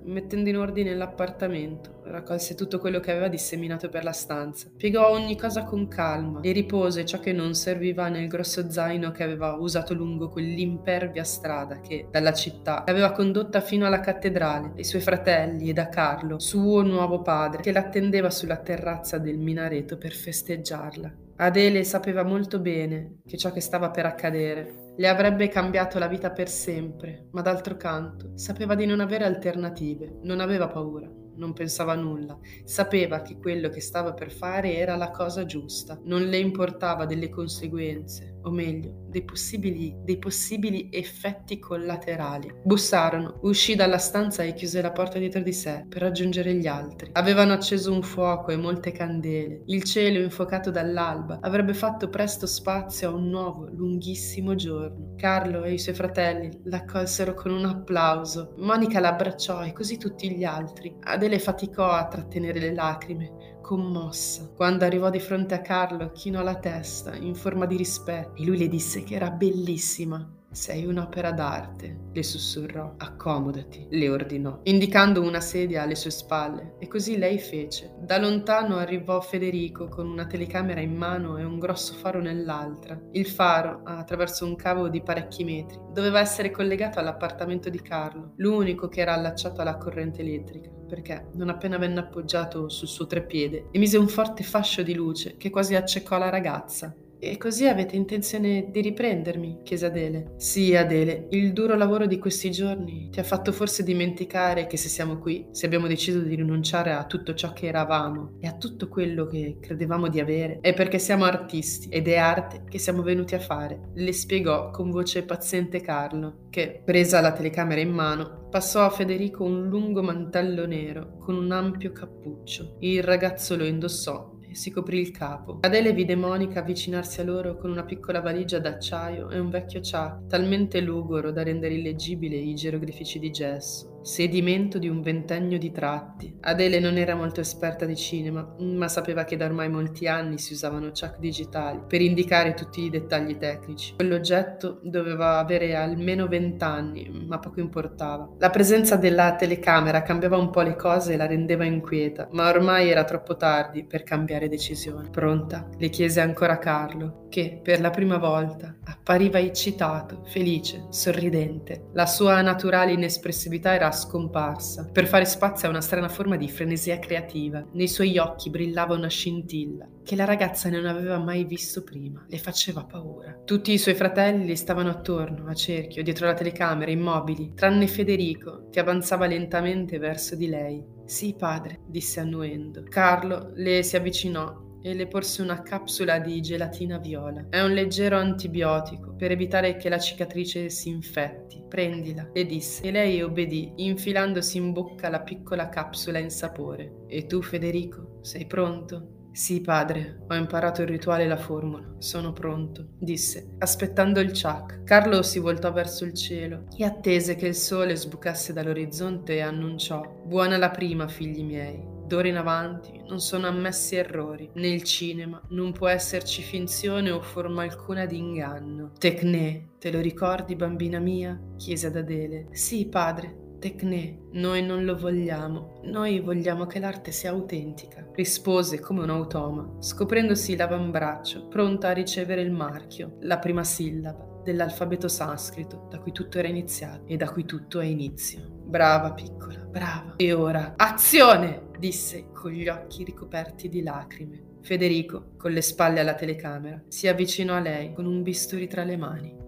mettendo 0.04 0.50
in 0.50 0.58
ordine 0.58 0.94
l'appartamento 0.96 1.54
appuntamento, 1.56 2.02
raccolse 2.04 2.56
tutto 2.56 2.80
quello 2.80 3.00
che 3.00 3.12
aveva 3.12 3.28
disseminato 3.28 3.90
per 3.90 4.04
la 4.04 4.12
stanza, 4.12 4.70
piegò 4.76 5.10
ogni 5.10 5.38
cosa 5.38 5.64
con 5.64 5.88
calma 5.88 6.42
e 6.42 6.52
ripose 6.52 7.06
ciò 7.06 7.20
che 7.20 7.32
non 7.32 7.56
serviva 7.56 8.10
nel 8.10 8.28
grosso 8.28 8.70
zaino 8.70 9.12
che 9.12 9.24
aveva 9.24 9.54
usato 9.54 9.94
lungo 9.94 10.30
quell'impervia 10.30 11.24
strada 11.24 11.80
che, 11.80 12.08
dalla 12.12 12.34
città, 12.34 12.84
l'aveva 12.86 13.12
condotta 13.12 13.62
fino 13.62 13.86
alla 13.86 14.00
cattedrale, 14.02 14.74
ai 14.76 14.84
suoi 14.84 15.02
fratelli 15.02 15.70
e 15.70 15.74
da 15.74 15.90
Carlo, 15.90 16.40
suo 16.40 16.82
nuovo 16.84 17.22
padre, 17.22 17.62
che 17.62 17.72
l'attendeva 17.72 18.30
sulla 18.30 18.58
terrazza 18.58 19.18
del 19.18 19.38
minareto 19.38 19.98
per 19.98 20.12
festeggiarla. 20.12 21.24
Adele 21.38 21.84
sapeva 21.84 22.24
molto 22.24 22.60
bene 22.60 23.18
che 23.26 23.38
ciò 23.38 23.52
che 23.52 23.60
stava 23.60 23.90
per 23.90 24.06
accadere 24.06 24.84
le 24.98 25.10
avrebbe 25.10 25.50
cambiato 25.50 26.00
la 26.00 26.08
vita 26.08 26.32
per 26.32 26.48
sempre, 26.48 27.28
ma 27.32 27.42
d'altro 27.42 27.76
canto 27.76 28.32
sapeva 28.36 28.76
di 28.76 28.86
non 28.86 29.02
avere 29.02 29.26
alternative, 29.26 30.20
non 30.22 30.40
aveva 30.40 30.68
paura 30.68 31.24
non 31.36 31.54
pensava 31.54 31.94
a 31.94 31.96
nulla, 31.96 32.38
sapeva 32.64 33.22
che 33.22 33.38
quello 33.38 33.70
che 33.70 33.82
stava 33.82 34.14
per 34.14 34.32
fare 34.32 34.76
era 34.76 34.96
la 34.96 35.12
cosa 35.12 35.46
giusta, 35.46 36.00
non 36.04 36.24
le 36.24 36.38
importava 36.38 37.06
delle 37.06 37.30
conseguenze, 37.30 38.35
o 38.46 38.52
meglio, 38.52 39.04
dei 39.10 39.24
possibili, 39.24 39.96
dei 40.04 40.18
possibili 40.18 40.90
effetti 40.92 41.60
collaterali. 41.60 42.54
Bussarono, 42.64 43.40
uscì 43.42 43.76
dalla 43.76 43.98
stanza 43.98 44.44
e 44.44 44.54
chiuse 44.54 44.82
la 44.82 44.92
porta 44.92 45.20
dietro 45.20 45.42
di 45.42 45.54
sé 45.54 45.86
per 45.88 46.02
raggiungere 46.02 46.54
gli 46.54 46.68
altri. 46.68 47.10
Avevano 47.14 47.54
acceso 47.54 47.92
un 47.92 48.02
fuoco 48.02 48.52
e 48.52 48.58
molte 48.58 48.92
candele. 48.92 49.64
Il 49.66 49.84
cielo, 49.84 50.20
infuocato 50.20 50.72
dall'alba, 50.72 51.40
avrebbe 51.42 51.74
fatto 51.74 52.10
presto 52.10 52.46
spazio 52.46 53.10
a 53.10 53.14
un 53.14 53.30
nuovo, 53.30 53.70
lunghissimo 53.72 54.56
giorno. 54.56 55.14
Carlo 55.16 55.64
e 55.64 55.74
i 55.74 55.80
suoi 55.80 55.96
fratelli 55.96 56.50
l'accolsero 56.66 57.34
con 57.34 57.52
un 57.52 57.66
applauso. 57.66 58.54
Monica 58.58 59.00
l'abbracciò 59.00 59.64
e 59.64 59.74
così 59.74 59.98
tutti 59.98 60.30
gli 60.32 60.44
altri. 60.44 60.96
Adele 61.02 61.40
faticò 61.40 61.90
a 61.90 62.08
trattenere 62.08 62.60
le 62.60 62.74
lacrime 62.74 63.54
commossa. 63.66 64.48
Quando 64.56 64.86
arrivò 64.86 65.10
di 65.10 65.20
fronte 65.20 65.56
a 65.56 65.62
Carlo, 65.62 66.12
chinò 66.12 66.44
la 66.44 66.54
testa 66.54 67.16
in 67.16 67.34
forma 67.34 67.66
di 67.66 67.76
rispetto 67.76 68.40
e 68.40 68.46
lui 68.46 68.60
le 68.60 68.68
disse 68.68 69.04
che 69.04 69.16
era 69.16 69.32
bellissima. 69.32 70.24
Sei 70.56 70.86
un'opera 70.86 71.34
d'arte, 71.34 72.12
le 72.14 72.24
sussurrò. 72.24 72.94
Accomodati, 72.98 73.88
le 73.90 74.08
ordinò, 74.08 74.62
indicando 74.64 75.22
una 75.22 75.42
sedia 75.42 75.82
alle 75.82 75.96
sue 75.96 76.12
spalle, 76.12 76.76
e 76.80 76.88
così 76.88 77.18
lei 77.18 77.40
fece. 77.40 77.94
Da 78.00 78.18
lontano 78.18 78.78
arrivò 78.78 79.20
Federico 79.20 79.90
con 79.90 80.08
una 80.08 80.26
telecamera 80.26 80.80
in 80.80 80.96
mano 80.96 81.38
e 81.38 81.44
un 81.44 81.60
grosso 81.60 81.94
faro 81.96 82.22
nell'altra. 82.22 82.98
Il 83.12 83.26
faro, 83.26 83.82
attraverso 83.84 84.46
un 84.46 84.56
cavo 84.56 84.88
di 84.88 85.02
parecchi 85.02 85.44
metri, 85.44 85.78
doveva 85.92 86.22
essere 86.22 86.52
collegato 86.52 87.00
all'appartamento 87.00 87.70
di 87.70 87.82
Carlo, 87.82 88.32
l'unico 88.38 88.88
che 88.88 89.02
era 89.02 89.14
allacciato 89.14 89.60
alla 89.60 89.76
corrente 89.76 90.22
elettrica 90.22 90.72
perché 90.88 91.30
non 91.34 91.50
appena 91.50 91.78
venne 91.78 92.02
appoggiato 92.02 92.70
sul 92.70 92.88
suo 92.88 93.08
treppiede 93.08 93.70
emise 93.72 93.98
un 93.98 94.08
forte 94.08 94.44
fascio 94.44 94.84
di 94.84 94.94
luce 94.94 95.36
che 95.36 95.50
quasi 95.50 95.74
accecò 95.74 96.20
la 96.20 96.30
ragazza. 96.30 96.96
E 97.28 97.38
così 97.38 97.66
avete 97.66 97.96
intenzione 97.96 98.68
di 98.70 98.82
riprendermi? 98.82 99.62
chiese 99.64 99.88
Adele. 99.88 100.34
Sì, 100.38 100.76
Adele, 100.76 101.26
il 101.32 101.54
duro 101.54 101.76
lavoro 101.76 102.06
di 102.06 102.20
questi 102.20 102.52
giorni 102.52 103.10
ti 103.10 103.20
ha 103.20 103.24
fatto 103.24 103.52
forse 103.52 103.82
dimenticare 103.82 104.68
che 104.68 104.78
se 104.78 104.90
siamo 104.90 105.18
qui, 105.18 105.48
se 105.50 105.66
abbiamo 105.66 105.88
deciso 105.88 106.20
di 106.20 106.36
rinunciare 106.36 106.92
a 106.92 107.06
tutto 107.06 107.34
ciò 107.34 107.52
che 107.52 107.66
eravamo 107.66 108.38
e 108.40 108.46
a 108.46 108.56
tutto 108.58 108.90
quello 108.90 109.26
che 109.26 109.58
credevamo 109.60 110.08
di 110.08 110.20
avere, 110.20 110.60
è 110.62 110.76
perché 110.76 111.00
siamo 111.00 111.24
artisti 111.24 111.90
ed 111.90 112.08
è 112.08 112.18
arte 112.18 112.64
che 112.70 112.78
siamo 112.78 113.02
venuti 113.02 113.34
a 113.34 113.40
fare, 113.40 113.90
le 113.96 114.14
spiegò 114.14 114.70
con 114.70 114.92
voce 114.92 115.24
paziente 115.24 115.82
Carlo, 115.82 116.46
che, 116.52 116.84
presa 116.86 117.22
la 117.22 117.32
telecamera 117.32 117.82
in 117.82 117.90
mano, 117.90 118.48
passò 118.52 118.86
a 118.86 118.92
Federico 118.92 119.44
un 119.44 119.68
lungo 119.68 120.04
mantello 120.04 120.68
nero 120.68 121.18
con 121.18 121.36
un 121.36 121.52
ampio 121.52 121.92
cappuccio. 121.92 122.76
Il 122.82 123.02
ragazzo 123.02 123.58
lo 123.58 123.66
indossò 123.66 124.35
si 124.56 124.72
coprì 124.72 125.00
il 125.00 125.12
capo. 125.12 125.60
Adele 125.62 125.94
vide 125.94 126.16
Monica 126.16 126.60
avvicinarsi 126.60 127.22
a 127.22 127.24
loro 127.24 127.58
con 127.58 127.70
una 127.70 127.84
piccola 127.84 128.22
valigia 128.22 128.60
d'acciaio 128.60 129.30
e 129.30 129.40
un 129.40 129.50
vecchio 129.50 129.82
ciak, 129.82 130.28
talmente 130.28 130.82
lugoro 130.82 131.32
da 131.32 131.44
rendere 131.44 131.76
illeggibili 131.76 132.50
i 132.50 132.56
geroglifici 132.56 133.20
di 133.20 133.32
gesso 133.32 133.95
sedimento 134.06 134.78
di 134.78 134.88
un 134.88 135.02
ventennio 135.02 135.58
di 135.58 135.72
tratti. 135.72 136.38
Adele 136.42 136.80
non 136.80 136.98
era 136.98 137.16
molto 137.16 137.40
esperta 137.40 137.86
di 137.86 137.96
cinema, 137.96 138.56
ma 138.60 138.88
sapeva 138.88 139.24
che 139.24 139.36
da 139.36 139.46
ormai 139.46 139.70
molti 139.70 140.08
anni 140.08 140.38
si 140.38 140.54
usavano 140.54 140.92
chuck 140.92 141.18
digitali 141.20 141.82
per 141.88 142.02
indicare 142.02 142.54
tutti 142.54 142.84
i 142.84 142.90
dettagli 142.90 143.38
tecnici. 143.38 143.96
Quell'oggetto 143.96 144.80
doveva 144.84 145.40
avere 145.40 145.76
almeno 145.76 146.28
vent'anni, 146.28 147.26
ma 147.28 147.40
poco 147.40 147.60
importava. 147.60 148.30
La 148.38 148.50
presenza 148.50 148.96
della 148.96 149.36
telecamera 149.36 150.02
cambiava 150.02 150.38
un 150.38 150.52
po' 150.52 150.62
le 150.62 150.76
cose 150.76 151.14
e 151.14 151.18
la 151.18 151.26
rendeva 151.26 151.66
inquieta, 151.66 152.28
ma 152.32 152.48
ormai 152.50 152.90
era 152.90 153.04
troppo 153.04 153.36
tardi 153.36 153.86
per 153.86 154.04
cambiare 154.04 154.48
decisione. 154.48 155.10
Pronta? 155.10 155.68
le 155.78 155.90
chiese 155.90 156.22
ancora 156.22 156.58
Carlo, 156.58 157.26
che 157.30 157.60
per 157.62 157.82
la 157.82 157.90
prima 157.90 158.18
volta 158.18 158.76
appariva 158.84 159.40
eccitato, 159.40 160.24
felice, 160.26 160.86
sorridente. 160.90 161.90
La 161.94 162.06
sua 162.06 162.42
naturale 162.42 162.94
inespressività 162.94 163.74
era 163.74 163.88
scomparsa, 163.96 164.90
per 164.92 165.08
fare 165.08 165.26
spazio 165.26 165.68
a 165.68 165.72
una 165.72 165.82
strana 165.82 166.10
forma 166.10 166.36
di 166.36 166.48
frenesia 166.48 167.00
creativa. 167.00 167.66
Nei 167.72 167.88
suoi 167.88 168.18
occhi 168.20 168.52
brillava 168.52 168.94
una 168.94 169.08
scintilla 169.08 169.90
che 170.04 170.16
la 170.16 170.26
ragazza 170.26 170.70
non 170.70 170.86
aveva 170.86 171.18
mai 171.18 171.46
visto 171.46 171.84
prima, 171.84 172.24
le 172.28 172.38
faceva 172.38 172.84
paura. 172.84 173.42
Tutti 173.44 173.72
i 173.74 173.80
suoi 173.80 173.96
fratelli 173.96 174.46
le 174.46 174.56
stavano 174.56 174.90
attorno, 174.90 175.48
a 175.48 175.54
cerchio, 175.56 176.04
dietro 176.04 176.28
la 176.28 176.36
telecamera, 176.36 176.92
immobili, 176.92 177.54
tranne 177.56 177.88
Federico, 177.88 178.68
che 178.70 178.80
avanzava 178.80 179.26
lentamente 179.26 179.98
verso 179.98 180.36
di 180.36 180.48
lei. 180.48 180.84
Sì, 181.06 181.36
padre, 181.38 181.80
disse 181.88 182.20
annuendo. 182.20 182.84
Carlo 182.88 183.52
le 183.56 183.82
si 183.82 183.96
avvicinò 183.96 184.65
e 184.86 184.94
le 184.94 185.08
porse 185.08 185.42
una 185.42 185.64
capsula 185.64 186.20
di 186.20 186.40
gelatina 186.42 187.00
viola. 187.00 187.48
È 187.50 187.60
un 187.60 187.74
leggero 187.74 188.18
antibiotico 188.18 189.16
per 189.16 189.32
evitare 189.32 189.78
che 189.78 189.90
la 189.90 189.98
cicatrice 189.98 190.70
si 190.70 190.90
infetti. 190.90 191.64
Prendila, 191.68 192.30
le 192.32 192.46
disse, 192.46 192.84
e 192.84 192.92
lei 192.92 193.24
obbedì, 193.24 193.74
infilandosi 193.78 194.58
in 194.58 194.74
bocca 194.74 195.10
la 195.10 195.22
piccola 195.22 195.70
capsula 195.70 196.20
in 196.20 196.30
sapore. 196.30 197.06
E 197.08 197.26
tu, 197.26 197.42
Federico, 197.42 198.20
sei 198.22 198.46
pronto? 198.46 199.30
Sì, 199.32 199.60
padre, 199.60 200.20
ho 200.30 200.36
imparato 200.36 200.84
il 200.84 200.88
rituale 200.88 201.24
e 201.24 201.28
la 201.28 201.36
formula. 201.36 201.96
Sono 201.98 202.32
pronto, 202.32 202.90
disse, 203.00 203.56
aspettando 203.58 204.20
il 204.20 204.34
ciak. 204.34 204.84
Carlo 204.84 205.24
si 205.24 205.40
voltò 205.40 205.74
verso 205.74 206.06
il 206.06 206.14
cielo 206.14 206.68
e 206.78 206.86
attese 206.86 207.36
che 207.36 207.48
il 207.48 207.56
sole 207.56 207.96
sbucasse 207.96 208.54
dall'orizzonte 208.54 209.34
e 209.34 209.42
annunciò: 209.42 210.22
Buona 210.26 210.58
la 210.58 210.70
prima, 210.70 211.08
figli 211.08 211.44
miei. 211.44 211.95
D'ora 212.06 212.28
in 212.28 212.38
avanti 212.38 213.02
non 213.08 213.20
sono 213.20 213.48
ammessi 213.48 213.96
errori. 213.96 214.50
Nel 214.54 214.84
cinema 214.84 215.42
non 215.50 215.72
può 215.72 215.88
esserci 215.88 216.42
finzione 216.42 217.10
o 217.12 217.22
forma 217.22 217.64
alcuna 217.64 218.06
di 218.06 218.18
inganno. 218.18 218.92
Tecne, 218.98 219.70
te 219.80 219.92
lo 219.92 220.00
ricordi, 220.00 220.56
bambina 220.56 221.00
mia? 221.00 221.40
chiese 221.58 221.88
ad 221.88 221.96
Adele. 221.96 222.48
Sì, 222.52 222.88
padre, 222.88 223.44
Tecne, 223.60 224.28
noi 224.34 224.64
non 224.64 224.86
lo 224.86 224.96
vogliamo, 224.96 225.80
noi 225.86 226.20
vogliamo 226.20 226.68
che 226.68 226.78
l'arte 226.78 227.12
sia 227.12 227.32
autentica, 227.32 228.08
rispose 228.14 228.80
come 228.80 229.02
un 229.02 229.10
automa, 229.10 229.78
scoprendosi 229.80 230.56
l'avambraccio, 230.56 231.48
pronta 231.48 231.88
a 231.88 231.94
ricevere 231.94 232.42
il 232.42 232.52
marchio, 232.52 233.18
la 233.22 233.40
prima 233.40 233.64
sillaba 233.64 234.34
dell'alfabeto 234.44 235.08
sanscrito 235.08 235.88
da 235.90 235.98
cui 235.98 236.12
tutto 236.12 236.38
era 236.38 236.48
iniziato 236.48 237.08
e 237.08 237.18
da 237.18 237.32
cui 237.32 237.46
tutto 237.46 237.80
è 237.80 237.86
inizio. 237.86 238.48
Brava 238.66 239.14
piccola, 239.14 239.58
brava. 239.58 240.14
E 240.18 240.34
ora, 240.34 240.76
azione! 240.78 241.65
Disse 241.78 242.32
con 242.32 242.52
gli 242.52 242.68
occhi 242.68 243.04
ricoperti 243.04 243.70
di 243.70 243.82
lacrime. 243.82 244.54
Federico, 244.62 245.34
con 245.38 245.52
le 245.52 245.62
spalle 245.62 246.00
alla 246.00 246.16
telecamera, 246.16 246.82
si 246.88 247.08
avvicinò 247.08 247.56
a 247.56 247.60
lei 247.60 247.94
con 247.94 248.06
un 248.06 248.24
bisturi 248.24 248.68
tra 248.68 248.84
le 248.84 248.98
mani. 248.98 249.45